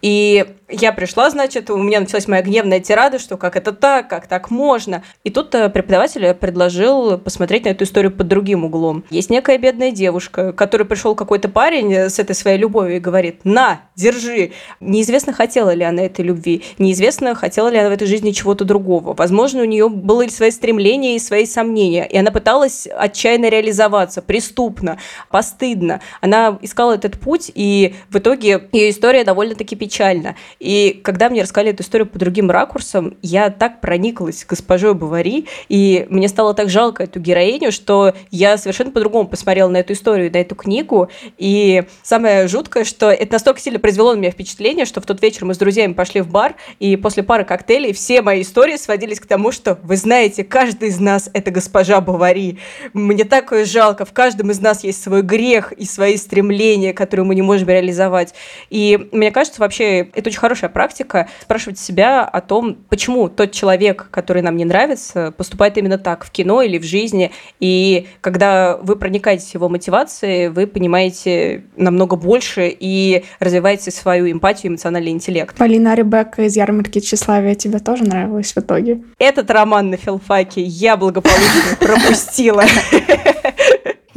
И 0.00 0.46
я 0.70 0.92
пришла, 0.92 1.30
значит, 1.30 1.70
у 1.70 1.76
меня 1.76 2.00
началась 2.00 2.28
моя 2.28 2.42
гневная 2.42 2.80
тирада, 2.80 3.18
что 3.18 3.36
как 3.36 3.56
это 3.56 3.72
так, 3.72 4.08
как 4.08 4.26
так 4.26 4.50
можно. 4.50 5.02
И 5.24 5.30
тут 5.30 5.54
э, 5.54 5.68
преподаватель 5.68 6.34
предложил 6.34 7.18
посмотреть 7.18 7.64
на 7.64 7.70
эту 7.70 7.84
историю 7.84 8.12
под 8.12 8.28
другим 8.28 8.64
углом. 8.64 9.04
Есть 9.10 9.30
некая 9.30 9.58
бедная 9.58 9.90
девушка, 9.90 10.52
которой 10.52 10.84
пришел 10.84 11.14
какой-то 11.14 11.48
парень 11.48 11.92
с 11.92 12.18
этой 12.18 12.34
своей 12.34 12.58
любовью 12.58 12.96
и 12.96 13.00
говорит, 13.00 13.40
на, 13.44 13.82
держи. 13.96 14.52
Неизвестно, 14.80 15.32
хотела 15.32 15.74
ли 15.74 15.84
она 15.84 16.02
этой 16.02 16.24
любви, 16.24 16.62
неизвестно, 16.78 17.34
хотела 17.34 17.68
ли 17.68 17.78
она 17.78 17.88
в 17.88 17.92
этой 17.92 18.06
жизни 18.06 18.30
чего-то 18.30 18.64
другого. 18.64 19.14
Возможно, 19.14 19.62
у 19.62 19.66
нее 19.66 19.88
были 19.88 20.28
свои 20.28 20.50
стремления 20.50 21.16
и 21.16 21.18
свои 21.18 21.46
сомнения, 21.46 22.06
и 22.06 22.16
она 22.16 22.30
пыталась 22.30 22.86
отчаянно 22.86 23.48
реализоваться, 23.48 24.22
преступно, 24.22 24.98
постыдно. 25.30 26.00
Она 26.20 26.58
искала 26.62 26.94
этот 26.94 27.18
путь, 27.18 27.50
и 27.54 27.94
в 28.08 28.18
итоге 28.18 28.68
ее 28.72 28.90
история 28.90 29.24
довольно-таки 29.24 29.76
печальна. 29.76 30.36
И 30.60 31.00
когда 31.02 31.30
мне 31.30 31.42
рассказали 31.42 31.70
эту 31.70 31.82
историю 31.82 32.06
по 32.06 32.18
другим 32.18 32.50
ракурсам, 32.50 33.16
я 33.22 33.48
так 33.48 33.80
прониклась 33.80 34.44
госпожой 34.46 34.94
Бавари, 34.94 35.46
и 35.70 36.06
мне 36.10 36.28
стало 36.28 36.52
так 36.52 36.68
жалко 36.68 37.04
эту 37.04 37.18
героиню, 37.18 37.72
что 37.72 38.12
я 38.30 38.58
совершенно 38.58 38.90
по-другому 38.90 39.26
посмотрела 39.26 39.70
на 39.70 39.78
эту 39.78 39.94
историю, 39.94 40.30
на 40.30 40.36
эту 40.36 40.54
книгу. 40.54 41.10
И 41.38 41.84
самое 42.02 42.46
жуткое, 42.46 42.84
что 42.84 43.10
это 43.10 43.32
настолько 43.32 43.60
сильно 43.60 43.78
произвело 43.78 44.12
на 44.12 44.18
меня 44.18 44.30
впечатление, 44.30 44.84
что 44.84 45.00
в 45.00 45.06
тот 45.06 45.22
вечер 45.22 45.46
мы 45.46 45.54
с 45.54 45.58
друзьями 45.58 45.94
пошли 45.94 46.20
в 46.20 46.28
бар, 46.28 46.54
и 46.78 46.96
после 46.96 47.22
пары 47.22 47.44
коктейлей 47.44 47.94
все 47.94 48.20
мои 48.20 48.42
истории 48.42 48.76
сводились 48.76 49.18
к 49.18 49.26
тому, 49.26 49.52
что, 49.52 49.78
вы 49.82 49.96
знаете, 49.96 50.44
каждый 50.44 50.90
из 50.90 51.00
нас— 51.00 51.30
это 51.32 51.50
госпожа 51.50 52.02
Бавари. 52.02 52.58
Мне 52.92 53.24
так 53.24 53.50
жалко, 53.64 54.04
в 54.04 54.12
каждом 54.12 54.50
из 54.50 54.60
нас 54.60 54.84
есть 54.84 55.02
свой 55.02 55.22
грех 55.22 55.72
и 55.72 55.86
свои 55.86 56.18
стремления, 56.18 56.92
которые 56.92 57.24
мы 57.24 57.34
не 57.34 57.42
можем 57.42 57.68
реализовать. 57.68 58.34
И 58.68 59.08
мне 59.10 59.30
кажется, 59.30 59.60
вообще, 59.62 60.00
это 60.12 60.28
очень 60.28 60.38
хорошо 60.38 60.49
хорошая 60.50 60.70
практика 60.70 61.28
спрашивать 61.40 61.78
себя 61.78 62.24
о 62.24 62.40
том, 62.40 62.76
почему 62.88 63.28
тот 63.28 63.52
человек, 63.52 64.08
который 64.10 64.42
нам 64.42 64.56
не 64.56 64.64
нравится, 64.64 65.32
поступает 65.36 65.78
именно 65.78 65.96
так 65.96 66.24
в 66.24 66.32
кино 66.32 66.60
или 66.60 66.76
в 66.76 66.82
жизни. 66.82 67.30
И 67.60 68.08
когда 68.20 68.76
вы 68.78 68.96
проникаетесь 68.96 69.52
в 69.52 69.54
его 69.54 69.68
мотивации, 69.68 70.48
вы 70.48 70.66
понимаете 70.66 71.62
намного 71.76 72.16
больше 72.16 72.68
и 72.68 73.22
развиваете 73.38 73.92
свою 73.92 74.32
эмпатию, 74.32 74.72
эмоциональный 74.72 75.12
интеллект. 75.12 75.56
Полина 75.56 75.94
Ребекка 75.94 76.42
из 76.42 76.56
ярмарки 76.56 76.98
тщеславия 76.98 77.54
тебе 77.54 77.78
тоже 77.78 78.02
нравилась 78.02 78.52
в 78.52 78.58
итоге? 78.58 79.04
Этот 79.20 79.52
роман 79.52 79.90
на 79.90 79.98
филфаке 79.98 80.62
я 80.62 80.96
благополучно 80.96 81.76
пропустила. 81.78 82.64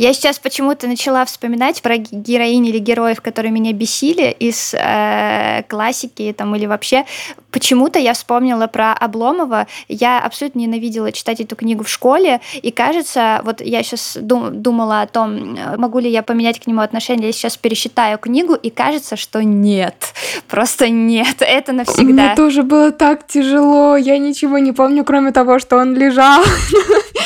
Я 0.03 0.13
сейчас 0.13 0.37
почему-то 0.37 0.85
начала 0.85 1.23
вспоминать 1.23 1.81
про 1.81 1.95
героинь 1.95 2.67
или 2.67 2.77
героев, 2.77 3.21
которые 3.21 3.53
меня 3.53 3.71
бесили 3.71 4.35
из 4.37 4.73
э, 4.73 5.63
классики 5.69 6.35
там 6.37 6.53
или 6.57 6.65
вообще. 6.65 7.05
Почему-то 7.51 7.99
я 7.99 8.13
вспомнила 8.13 8.67
про 8.67 8.91
Обломова. 8.91 9.65
Я 9.87 10.19
абсолютно 10.19 10.59
ненавидела 10.59 11.13
читать 11.13 11.39
эту 11.39 11.55
книгу 11.55 11.85
в 11.85 11.89
школе, 11.89 12.41
и 12.61 12.71
кажется, 12.71 13.39
вот 13.45 13.61
я 13.61 13.81
сейчас 13.81 14.17
дум 14.19 14.61
думала 14.61 15.03
о 15.03 15.07
том, 15.07 15.57
могу 15.77 15.99
ли 15.99 16.09
я 16.09 16.21
поменять 16.21 16.59
к 16.59 16.67
нему 16.67 16.81
отношение. 16.81 17.27
Я 17.27 17.31
сейчас 17.31 17.55
пересчитаю 17.55 18.17
книгу, 18.17 18.55
и 18.55 18.71
кажется, 18.71 19.15
что 19.15 19.41
нет, 19.41 20.13
просто 20.49 20.89
нет, 20.89 21.37
это 21.39 21.71
навсегда. 21.71 22.03
Мне 22.03 22.35
тоже 22.35 22.63
было 22.63 22.91
так 22.91 23.25
тяжело. 23.25 23.95
Я 23.95 24.17
ничего 24.17 24.57
не 24.57 24.73
помню, 24.73 25.05
кроме 25.05 25.31
того, 25.31 25.59
что 25.59 25.77
он 25.77 25.95
лежал. 25.95 26.43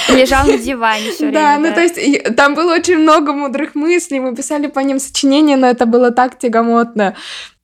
Лежал 0.10 0.46
на 0.46 0.58
диване 0.58 1.12
все 1.12 1.28
время. 1.28 1.34
Да, 1.34 1.58
ну 1.58 1.74
то 1.74 1.82
есть 1.82 2.36
там 2.36 2.54
было 2.68 2.76
очень 2.76 2.98
много 2.98 3.34
мудрых 3.34 3.76
мыслей, 3.76 4.20
мы 4.20 4.36
писали 4.36 4.68
по 4.68 4.80
ним 4.80 5.00
сочинения, 5.00 5.56
но 5.56 5.68
это 5.68 5.86
было 5.86 6.12
так 6.12 6.38
тягомотно. 6.38 7.16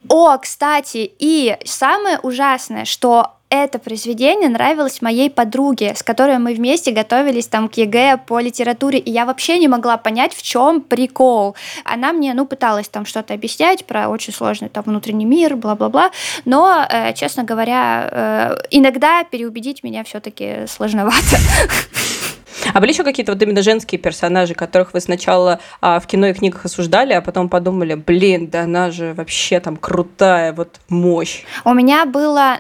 О, 0.10 0.38
кстати, 0.38 1.12
и 1.20 1.58
самое 1.66 2.20
ужасное, 2.20 2.86
что 2.86 3.32
это 3.50 3.80
произведение 3.80 4.50
нравилось 4.50 5.02
моей 5.02 5.30
подруге, 5.30 5.94
с 5.96 6.04
которой 6.04 6.38
мы 6.40 6.54
вместе 6.54 6.92
готовились 6.92 7.48
там 7.48 7.70
к 7.70 7.74
ЕГЭ 7.76 8.18
по 8.26 8.40
литературе, 8.40 8.98
и 8.98 9.12
я 9.12 9.26
вообще 9.26 9.60
не 9.60 9.68
могла 9.68 9.98
понять, 9.98 10.34
в 10.34 10.42
чем 10.42 10.82
прикол. 10.82 11.56
Она 11.84 12.14
мне, 12.14 12.34
ну, 12.34 12.46
пыталась 12.46 12.88
там 12.88 13.06
что-то 13.06 13.34
объяснять 13.34 13.86
про 13.86 14.08
очень 14.10 14.34
сложный 14.34 14.70
там 14.70 14.84
внутренний 14.86 15.26
мир, 15.26 15.56
бла-бла-бла, 15.56 16.12
но, 16.46 16.86
э, 16.90 17.14
честно 17.14 17.44
говоря, 17.44 18.10
э, 18.12 18.56
иногда 18.72 19.24
переубедить 19.24 19.84
меня 19.84 20.04
все-таки 20.04 20.66
сложновато. 20.68 21.38
А 22.74 22.80
были 22.80 22.92
еще 22.92 23.04
какие-то 23.04 23.34
вот 23.34 23.42
именно 23.42 23.62
женские 23.62 24.00
персонажи, 24.00 24.54
которых 24.54 24.94
вы 24.94 25.00
сначала 25.00 25.60
а, 25.82 26.00
в 26.00 26.08
кино 26.08 26.28
и 26.28 26.34
книгах 26.34 26.66
осуждали, 26.66 27.14
а 27.14 27.22
потом 27.22 27.50
подумали, 27.50 27.96
блин, 27.96 28.48
да 28.48 28.62
она 28.62 28.92
же 28.92 29.14
вообще 29.14 29.60
там 29.60 29.78
крутая, 29.78 30.54
вот 30.54 30.80
мощь. 30.90 31.44
У 31.66 31.74
меня 31.74 32.06
было, 32.06 32.60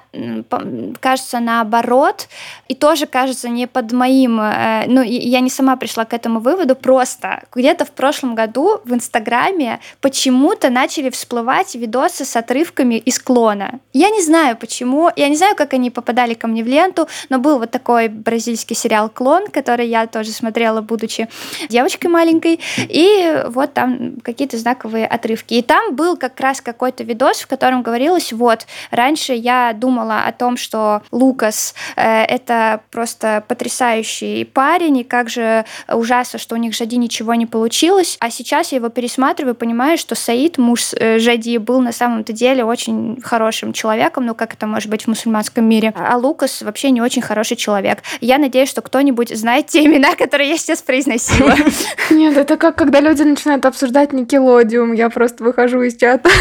кажется, 0.99 1.39
наоборот, 1.39 2.27
и 2.67 2.75
тоже, 2.75 3.06
кажется, 3.06 3.49
не 3.49 3.67
под 3.67 3.91
моим, 3.91 4.39
э, 4.39 4.86
ну, 4.88 5.01
я 5.01 5.39
не 5.39 5.49
сама 5.49 5.75
пришла 5.75 6.06
к 6.06 6.13
этому 6.13 6.39
выводу, 6.39 6.75
просто 6.75 7.43
где-то 7.53 7.86
в 7.86 7.91
прошлом 7.91 8.36
году 8.36 8.82
в 8.84 8.93
Инстаграме 8.93 9.79
почему-то 10.01 10.69
начали 10.69 11.10
всплывать 11.10 11.75
видосы 11.75 12.25
с 12.25 12.36
отрывками 12.36 12.95
из 12.95 13.19
клона. 13.19 13.79
Я 13.93 14.10
не 14.10 14.21
знаю 14.21 14.58
почему, 14.58 15.10
я 15.15 15.29
не 15.29 15.36
знаю, 15.36 15.56
как 15.56 15.73
они 15.73 15.91
попадали 15.91 16.34
ко 16.34 16.47
мне 16.47 16.63
в 16.63 16.67
ленту, 16.67 17.08
но 17.29 17.39
был 17.39 17.60
вот 17.60 17.71
такой 17.71 18.08
бразильский 18.08 18.75
сериал 18.75 19.10
«Клон», 19.10 19.47
который 19.47 19.82
я 19.83 20.07
тоже 20.07 20.31
смотрела, 20.31 20.81
будучи 20.81 21.27
девочкой 21.69 22.11
маленькой. 22.11 22.59
И 22.77 23.43
вот 23.47 23.73
там 23.73 24.17
какие-то 24.23 24.57
знаковые 24.57 25.05
отрывки. 25.05 25.55
И 25.55 25.61
там 25.61 25.95
был 25.95 26.17
как 26.17 26.39
раз 26.39 26.61
какой-то 26.61 27.03
видос, 27.03 27.41
в 27.41 27.47
котором 27.47 27.81
говорилось, 27.81 28.33
вот, 28.33 28.65
раньше 28.91 29.33
я 29.33 29.73
думала 29.73 30.23
о 30.25 30.31
том, 30.31 30.57
что 30.57 31.01
Лукас 31.11 31.75
э, 31.95 32.23
это 32.23 32.81
просто 32.91 33.43
потрясающий 33.47 34.45
парень, 34.45 34.99
и 34.99 35.03
как 35.03 35.29
же 35.29 35.65
ужасно, 35.87 36.39
что 36.39 36.55
у 36.55 36.57
них 36.57 36.73
Жади 36.73 36.97
ничего 36.97 37.33
не 37.35 37.45
получилось. 37.45 38.17
А 38.19 38.29
сейчас 38.29 38.71
я 38.71 38.77
его 38.77 38.89
пересматриваю 38.89 39.55
понимаю, 39.55 39.97
что 39.97 40.15
Саид, 40.15 40.57
муж 40.57 40.93
э, 40.93 41.19
Жади, 41.19 41.57
был 41.57 41.81
на 41.81 41.91
самом-то 41.91 42.33
деле 42.33 42.63
очень 42.63 43.19
хорошим 43.21 43.73
человеком, 43.73 44.25
ну 44.25 44.35
как 44.35 44.53
это 44.53 44.67
может 44.67 44.89
быть 44.89 45.03
в 45.03 45.07
мусульманском 45.07 45.65
мире. 45.65 45.93
А 45.95 46.17
Лукас 46.17 46.61
вообще 46.61 46.91
не 46.91 47.01
очень 47.01 47.21
хороший 47.21 47.57
человек. 47.57 47.99
Я 48.21 48.37
надеюсь, 48.37 48.69
что 48.69 48.81
кто-нибудь 48.81 49.35
знает 49.35 49.67
те 49.73 49.86
имена, 49.86 50.15
которые 50.15 50.49
я 50.49 50.57
сейчас 50.57 50.83
произносила. 50.83 51.55
Нет, 52.12 52.38
это 52.38 52.57
как 52.57 52.75
когда 52.75 52.99
люди 52.99 53.23
начинают 53.23 53.65
обсуждать 53.65 54.13
Никелодиум, 54.13 54.93
я 54.93 55.09
просто 55.09 55.43
выхожу 55.43 55.81
из 55.81 55.97
чата. 55.97 56.29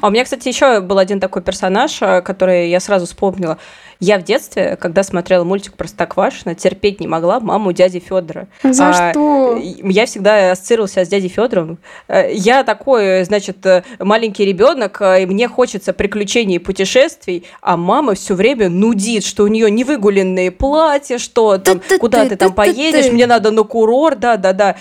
А 0.00 0.08
у 0.08 0.10
меня, 0.10 0.24
кстати, 0.24 0.48
еще 0.48 0.80
был 0.80 0.98
один 0.98 1.20
такой 1.20 1.40
персонаж, 1.40 2.02
э, 2.02 2.20
который 2.20 2.68
я 2.68 2.80
сразу 2.80 3.06
вспомнила. 3.06 3.58
Я 4.04 4.18
в 4.18 4.22
детстве, 4.22 4.76
когда 4.76 5.02
смотрела 5.02 5.44
мультик 5.44 5.78
Простоквашино, 5.78 6.54
терпеть 6.54 7.00
не 7.00 7.06
могла 7.06 7.40
маму 7.40 7.72
дяди 7.72 8.00
Федора. 8.00 8.48
За 8.62 8.90
а, 8.90 9.12
что? 9.12 9.58
Я 9.58 10.04
всегда 10.04 10.52
ассоциировался 10.52 11.06
с 11.06 11.08
дядей 11.08 11.28
Федором. 11.28 11.78
Э, 12.06 12.30
я 12.30 12.64
такой, 12.64 13.24
значит, 13.24 13.64
э, 13.64 13.82
маленький 13.98 14.44
ребенок, 14.44 15.00
и 15.00 15.24
мне 15.24 15.48
хочется 15.48 15.94
приключений 15.94 16.56
и 16.56 16.58
путешествий, 16.58 17.46
а 17.62 17.78
мама 17.78 18.14
все 18.14 18.34
время 18.34 18.68
нудит, 18.68 19.24
что 19.24 19.44
у 19.44 19.46
нее 19.46 19.70
невыгуленные 19.70 20.50
платья, 20.50 21.16
что 21.16 21.56
там, 21.56 21.80
куда 21.98 22.28
ты 22.28 22.36
там 22.36 22.52
поедешь, 22.52 23.10
мне 23.10 23.26
надо 23.26 23.52
на 23.52 23.62
курорт, 23.62 24.20
да-да-да. 24.20 24.76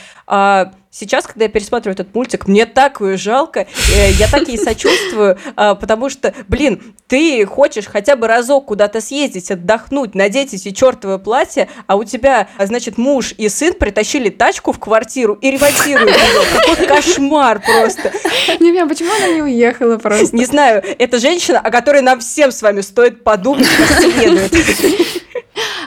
А 0.93 0.95
сейчас, 0.95 1.25
когда 1.25 1.45
я 1.45 1.49
пересматриваю 1.49 1.93
этот 1.93 2.13
мультик, 2.13 2.47
мне 2.47 2.65
так 2.65 3.01
ее 3.01 3.17
жалко, 3.17 3.61
э, 3.61 4.11
я 4.11 4.27
так 4.27 4.47
ей 4.47 4.57
сочувствую, 4.57 5.39
а, 5.55 5.73
потому 5.73 6.09
что, 6.09 6.33
блин, 6.47 6.95
ты 7.07 7.45
хочешь 7.45 7.87
хотя 7.87 8.15
бы 8.15 8.27
разок 8.27 8.65
куда-то 8.65 9.01
съездить, 9.01 9.49
отдохнуть, 9.49 10.13
надеть 10.13 10.53
эти 10.53 10.71
чертовы 10.71 11.17
платья, 11.17 11.67
а 11.87 11.95
у 11.95 12.03
тебя, 12.03 12.47
значит, 12.59 12.97
муж 12.97 13.33
и 13.37 13.49
сын 13.49 13.73
притащили 13.73 14.29
тачку 14.29 14.71
в 14.71 14.79
квартиру 14.79 15.33
и 15.33 15.51
ремонтируют 15.51 16.15
ее. 16.15 16.59
Какой 16.59 16.87
кошмар 16.87 17.59
просто. 17.61 18.11
Не 18.59 18.71
знаю, 18.71 18.87
почему 18.87 19.11
она 19.15 19.27
не 19.29 19.41
уехала 19.41 19.97
просто? 19.97 20.35
Не 20.35 20.45
знаю, 20.45 20.83
это 20.99 21.19
женщина, 21.19 21.59
о 21.59 21.71
которой 21.71 22.01
нам 22.01 22.19
всем 22.19 22.51
с 22.51 22.61
вами 22.61 22.81
стоит 22.81 23.23
подумать 23.23 23.67
как 23.67 23.99
следует. 23.99 24.53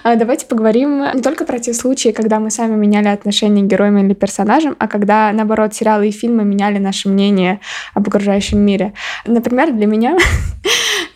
А, 0.08 0.14
давайте 0.14 0.46
поговорим 0.46 1.02
не 1.14 1.20
только 1.20 1.44
про 1.44 1.58
те 1.58 1.74
случаи, 1.74 2.10
когда 2.10 2.38
мы 2.38 2.52
сами 2.52 2.76
меняли 2.76 3.08
отношения 3.08 3.62
к 3.62 3.66
героям 3.66 3.98
или 3.98 4.14
персонажам, 4.14 4.76
а 4.78 4.86
когда, 4.86 5.32
наоборот, 5.32 5.74
сериалы 5.74 6.06
и 6.06 6.12
фильмы 6.12 6.44
меняли 6.44 6.78
наше 6.78 7.08
мнение 7.08 7.58
об 7.92 8.06
окружающем 8.06 8.60
мире. 8.60 8.92
Например, 9.24 9.72
для 9.72 9.86
меня 9.86 10.16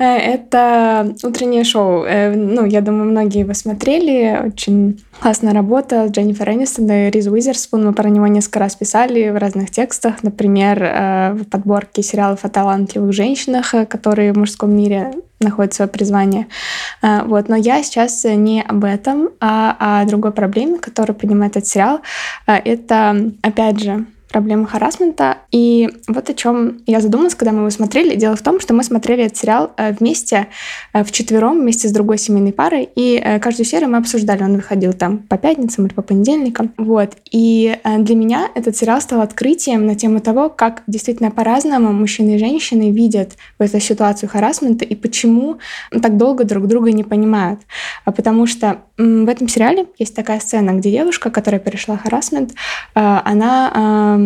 это 0.05 1.15
утреннее 1.23 1.65
шоу. 1.65 2.05
Э, 2.05 2.35
ну, 2.35 2.65
я 2.65 2.81
думаю, 2.81 3.11
многие 3.11 3.41
его 3.41 3.53
смотрели. 3.53 4.47
Очень 4.47 5.05
классная 5.21 5.53
работа 5.53 6.07
Дженнифер 6.07 6.51
Энистон 6.51 6.91
и 6.91 7.11
Риз 7.11 7.27
Уизерспун. 7.27 7.85
Мы 7.85 7.93
про 7.93 8.09
него 8.09 8.27
несколько 8.27 8.61
раз 8.61 8.77
писали 8.77 9.29
в 9.29 9.37
разных 9.37 9.71
текстах. 9.71 10.23
Например, 10.23 10.83
э, 10.83 11.33
в 11.35 11.45
подборке 11.45 12.03
сериалов 12.03 12.45
о 12.45 12.49
талантливых 12.49 13.13
женщинах, 13.13 13.75
которые 13.89 14.33
в 14.33 14.39
мужском 14.39 14.75
мире 14.75 15.13
находит 15.41 15.75
свое 15.75 15.89
призвание. 15.89 16.49
Вот. 17.03 17.49
Но 17.49 17.57
я 17.57 17.83
сейчас 17.83 18.25
не 18.25 18.63
об 18.63 18.85
этом, 18.85 19.31
а 19.41 20.01
о 20.03 20.05
другой 20.05 20.33
проблеме, 20.33 20.79
которую 20.79 21.17
поднимает 21.17 21.57
этот 21.57 21.67
сериал. 21.67 22.01
Это, 22.47 23.33
опять 23.43 23.81
же, 23.81 24.05
проблемы 24.31 24.67
харасмента. 24.67 25.39
И 25.51 25.91
вот 26.09 26.31
о 26.31 26.35
чем 26.35 26.81
я 26.87 27.01
задумалась, 27.01 27.35
когда 27.35 27.53
мы 27.53 27.59
его 27.61 27.71
смотрели. 27.71 28.15
Дело 28.15 28.37
в 28.37 28.43
том, 28.43 28.61
что 28.61 28.75
мы 28.75 28.85
смотрели 28.85 29.25
этот 29.25 29.37
сериал 29.37 29.73
э, 29.77 29.93
вместе, 29.93 30.47
э, 30.93 31.05
в 31.05 31.13
четвером, 31.13 31.61
вместе 31.61 31.89
с 31.89 31.93
другой 31.93 32.19
семейной 32.19 32.53
парой, 32.53 32.89
и 32.95 33.21
э, 33.23 33.39
каждую 33.41 33.67
серию 33.67 33.91
мы 33.91 33.99
обсуждали. 33.99 34.43
Он 34.43 34.57
выходил 34.57 34.93
там 34.93 35.19
по 35.19 35.37
пятницам 35.37 35.87
или 35.87 35.95
по 35.95 36.03
понедельникам. 36.03 36.73
Вот. 36.77 37.17
И 37.31 37.77
для 37.99 38.15
меня 38.15 38.49
этот 38.55 38.77
сериал 38.77 39.01
стал 39.01 39.21
открытием 39.21 39.87
на 39.87 39.95
тему 39.95 40.21
того, 40.21 40.49
как 40.49 40.83
действительно 40.87 41.31
по-разному 41.31 41.93
мужчины 41.93 42.37
и 42.37 42.39
женщины 42.39 42.91
видят 42.91 43.33
в 43.59 43.63
эту 43.63 43.81
ситуацию 43.81 44.29
харасмента 44.29 44.85
и 44.85 44.95
почему 44.95 45.59
так 45.91 46.17
долго 46.17 46.45
друг 46.45 46.67
друга 46.67 46.93
не 46.93 47.05
понимают. 47.05 47.61
А 48.05 48.13
потому 48.13 48.47
что 48.47 48.83
в 48.97 49.29
этом 49.29 49.49
сериале 49.49 49.87
есть 49.99 50.15
такая 50.15 50.41
сцена, 50.41 50.73
где 50.73 50.91
девушка, 50.91 51.31
которая 51.31 51.61
перешла 51.61 51.97
харасмент, 51.97 52.53
она 52.95 54.19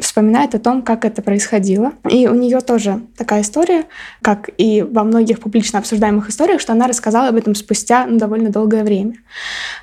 вспоминает 0.00 0.54
о 0.54 0.58
том, 0.58 0.82
как 0.82 1.04
это 1.04 1.22
происходило. 1.22 1.92
И 2.08 2.28
у 2.28 2.34
нее 2.34 2.60
тоже 2.60 3.00
такая 3.16 3.42
история, 3.42 3.84
как 4.22 4.50
и 4.58 4.82
во 4.82 5.04
многих 5.04 5.40
публично 5.40 5.78
обсуждаемых 5.78 6.28
историях, 6.28 6.60
что 6.60 6.72
она 6.72 6.86
рассказала 6.86 7.28
об 7.28 7.36
этом 7.36 7.54
спустя 7.54 8.06
ну, 8.06 8.18
довольно 8.18 8.50
долгое 8.50 8.84
время. 8.84 9.14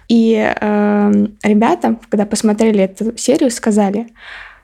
И 0.07 0.35
э, 0.35 1.27
ребята, 1.43 1.97
когда 2.09 2.25
посмотрели 2.25 2.83
эту 2.83 3.17
серию, 3.17 3.51
сказали, 3.51 4.07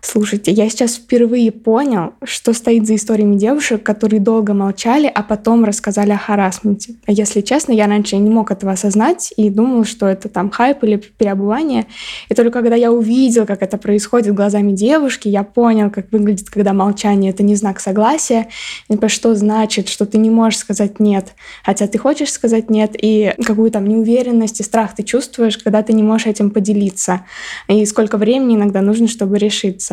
Слушайте, 0.02 0.52
я 0.52 0.70
сейчас 0.70 0.96
впервые 0.96 1.52
понял, 1.52 2.14
что 2.24 2.54
стоит 2.54 2.86
за 2.86 2.96
историями 2.96 3.36
девушек, 3.36 3.84
которые 3.84 4.20
долго 4.20 4.54
молчали, 4.54 5.12
а 5.14 5.24
потом 5.24 5.66
рассказали 5.66 6.12
о 6.12 6.18
харасменте. 6.18 6.96
Если 7.08 7.42
честно, 7.42 7.72
я 7.72 7.88
раньше 7.88 8.16
не 8.18 8.30
мог 8.30 8.52
этого 8.52 8.74
осознать 8.74 9.34
и 9.36 9.50
думал, 9.50 9.86
что 9.86 10.06
это 10.06 10.30
там 10.30 10.52
хайп 10.52 10.84
или 10.84 10.98
переобувание. 10.98 11.88
И 12.30 12.36
только 12.36 12.62
когда 12.62 12.76
я 12.76 12.92
увидел, 12.92 13.46
как 13.46 13.64
это 13.64 13.78
происходит 13.78 14.36
глазами 14.36 14.72
девушки, 14.72 15.28
я 15.28 15.44
понял, 15.44 15.90
как 15.90 16.12
выглядит, 16.12 16.50
когда 16.50 16.74
молчание— 16.74 17.32
это 17.34 17.44
не 17.44 17.56
знак 17.56 17.80
согласия, 17.80 18.48
и 18.90 19.08
что 19.08 19.36
значит, 19.36 19.88
что 19.88 20.06
ты 20.06 20.18
не 20.18 20.30
можешь 20.30 20.60
сказать 20.60 21.00
«нет», 21.00 21.34
хотя 21.64 21.88
ты 21.88 21.98
хочешь 21.98 22.32
сказать 22.32 22.70
«нет», 22.70 22.92
и 22.94 23.34
какую 23.44 23.72
там 23.72 23.88
неуверенность 23.88 24.60
и 24.60 24.64
страх 24.64 24.96
ты 24.96 25.04
чувствуешь, 25.04 25.58
когда 25.58 25.82
ты 25.82 25.94
не 25.94 26.04
можешь 26.04 26.28
этим 26.28 26.52
поделиться, 26.52 27.26
и 27.68 27.86
сколько 27.86 28.18
времени 28.18 28.56
иногда 28.56 28.82
нужно, 28.82 29.08
чтобы 29.08 29.38
решиться. 29.38 29.87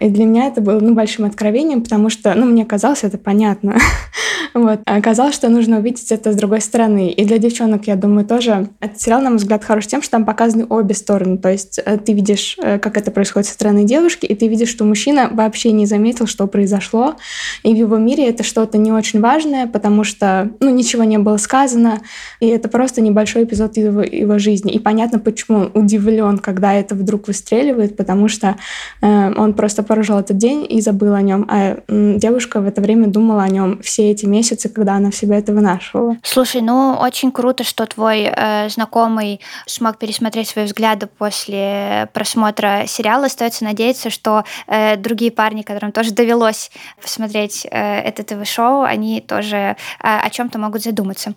И 0.00 0.08
для 0.08 0.24
меня 0.24 0.46
это 0.46 0.60
было 0.60 0.80
ну, 0.80 0.94
большим 0.94 1.24
откровением, 1.24 1.82
потому 1.82 2.10
что 2.10 2.34
ну, 2.34 2.46
мне 2.46 2.64
казалось 2.64 3.04
это 3.04 3.18
понятно. 3.18 3.78
вот. 4.54 4.80
А 4.84 4.96
оказалось, 4.96 5.34
что 5.34 5.48
нужно 5.48 5.78
увидеть 5.78 6.10
это 6.12 6.32
с 6.32 6.36
другой 6.36 6.60
стороны. 6.60 7.10
И 7.10 7.24
для 7.24 7.38
девчонок, 7.38 7.86
я 7.86 7.96
думаю, 7.96 8.26
тоже 8.26 8.68
этот 8.80 9.00
сериал, 9.00 9.20
на 9.20 9.30
мой 9.30 9.38
взгляд, 9.38 9.64
хорош 9.64 9.86
тем, 9.86 10.02
что 10.02 10.12
там 10.12 10.24
показаны 10.24 10.66
обе 10.68 10.94
стороны. 10.94 11.38
То 11.38 11.50
есть 11.50 11.80
э, 11.84 11.98
ты 11.98 12.12
видишь, 12.12 12.56
э, 12.62 12.78
как 12.78 12.96
это 12.96 13.10
происходит 13.10 13.48
со 13.48 13.54
стороны 13.54 13.84
девушки, 13.84 14.26
и 14.26 14.34
ты 14.34 14.48
видишь, 14.48 14.68
что 14.68 14.84
мужчина 14.84 15.28
вообще 15.32 15.72
не 15.72 15.86
заметил, 15.86 16.26
что 16.26 16.46
произошло. 16.46 17.16
И 17.62 17.72
в 17.72 17.76
его 17.76 17.96
мире 17.96 18.28
это 18.28 18.42
что-то 18.42 18.78
не 18.78 18.92
очень 18.92 19.20
важное, 19.20 19.66
потому 19.66 20.04
что 20.04 20.50
ну, 20.60 20.70
ничего 20.70 21.04
не 21.04 21.18
было 21.18 21.36
сказано, 21.36 22.00
и 22.40 22.46
это 22.46 22.68
просто 22.68 23.00
небольшой 23.00 23.44
эпизод 23.44 23.76
его, 23.76 24.02
его 24.02 24.38
жизни. 24.38 24.72
И 24.72 24.78
понятно, 24.78 25.18
почему 25.18 25.70
удивлен, 25.74 26.38
когда 26.38 26.74
это 26.74 26.94
вдруг 26.94 27.28
выстреливает, 27.28 27.96
потому 27.96 28.28
что 28.28 28.56
э, 29.02 29.33
он 29.36 29.54
просто 29.54 29.82
прожил 29.82 30.18
этот 30.18 30.36
день 30.36 30.66
и 30.68 30.80
забыл 30.80 31.14
о 31.14 31.22
нем, 31.22 31.46
а 31.48 31.78
девушка 31.88 32.60
в 32.60 32.66
это 32.66 32.80
время 32.80 33.08
думала 33.08 33.42
о 33.42 33.48
нем 33.48 33.80
все 33.82 34.10
эти 34.10 34.26
месяцы, 34.26 34.68
когда 34.68 34.94
она 34.94 35.10
в 35.10 35.14
себя 35.14 35.38
это 35.38 35.52
вынашивала. 35.52 36.16
Слушай, 36.22 36.62
ну 36.62 36.96
очень 37.00 37.32
круто, 37.32 37.64
что 37.64 37.86
твой 37.86 38.30
э, 38.34 38.68
знакомый 38.68 39.40
смог 39.66 39.98
пересмотреть 39.98 40.48
свои 40.48 40.64
взгляды 40.64 41.06
после 41.06 42.08
просмотра 42.12 42.84
сериала. 42.86 43.26
Остается 43.26 43.64
надеяться, 43.64 44.10
что 44.10 44.44
э, 44.66 44.96
другие 44.96 45.30
парни, 45.30 45.62
которым 45.62 45.92
тоже 45.92 46.12
довелось 46.12 46.70
посмотреть 47.00 47.66
э, 47.70 47.98
это 48.00 48.22
ТВ-шоу, 48.22 48.82
они 48.82 49.20
тоже 49.20 49.56
э, 49.56 49.74
о 50.00 50.30
чем-то 50.30 50.58
могут 50.58 50.82
задуматься. 50.82 51.34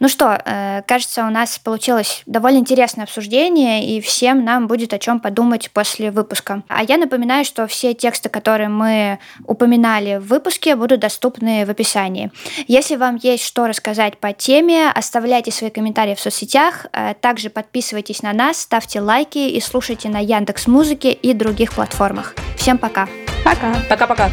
Ну 0.00 0.08
что, 0.08 0.40
э, 0.44 0.82
кажется, 0.86 1.24
у 1.24 1.30
нас 1.30 1.58
получилось 1.58 2.22
довольно 2.26 2.58
интересное 2.58 3.04
обсуждение, 3.04 3.86
и 3.86 4.00
всем 4.00 4.44
нам 4.44 4.66
будет 4.66 4.92
о 4.92 4.98
чем 4.98 5.20
подумать 5.20 5.70
после 5.70 6.10
выпуска. 6.10 6.62
А 6.68 6.82
я 6.82 6.96
напоминаю, 6.96 7.44
что 7.44 7.66
все 7.66 7.94
тексты, 7.94 8.28
которые 8.28 8.68
мы 8.68 9.18
упоминали 9.46 10.16
в 10.16 10.26
выпуске, 10.26 10.76
будут 10.76 11.00
доступны 11.00 11.64
в 11.64 11.70
описании. 11.70 12.30
Если 12.66 12.96
вам 12.96 13.16
есть 13.16 13.44
что 13.44 13.66
рассказать 13.66 14.18
по 14.18 14.32
теме, 14.32 14.90
оставляйте 14.90 15.52
свои 15.52 15.70
комментарии 15.70 16.14
в 16.14 16.20
соцсетях, 16.20 16.86
э, 16.92 17.14
также 17.20 17.50
подписывайтесь 17.50 18.22
на 18.22 18.32
нас, 18.32 18.58
ставьте 18.58 19.00
лайки 19.00 19.38
и 19.38 19.60
слушайте 19.60 20.08
на 20.08 20.18
Яндекс 20.18 20.66
Музыке 20.66 21.12
и 21.12 21.32
других 21.34 21.72
платформах. 21.72 22.34
Всем 22.56 22.78
пока. 22.78 23.08
Пока. 23.44 23.74
Пока-пока. 23.88 24.30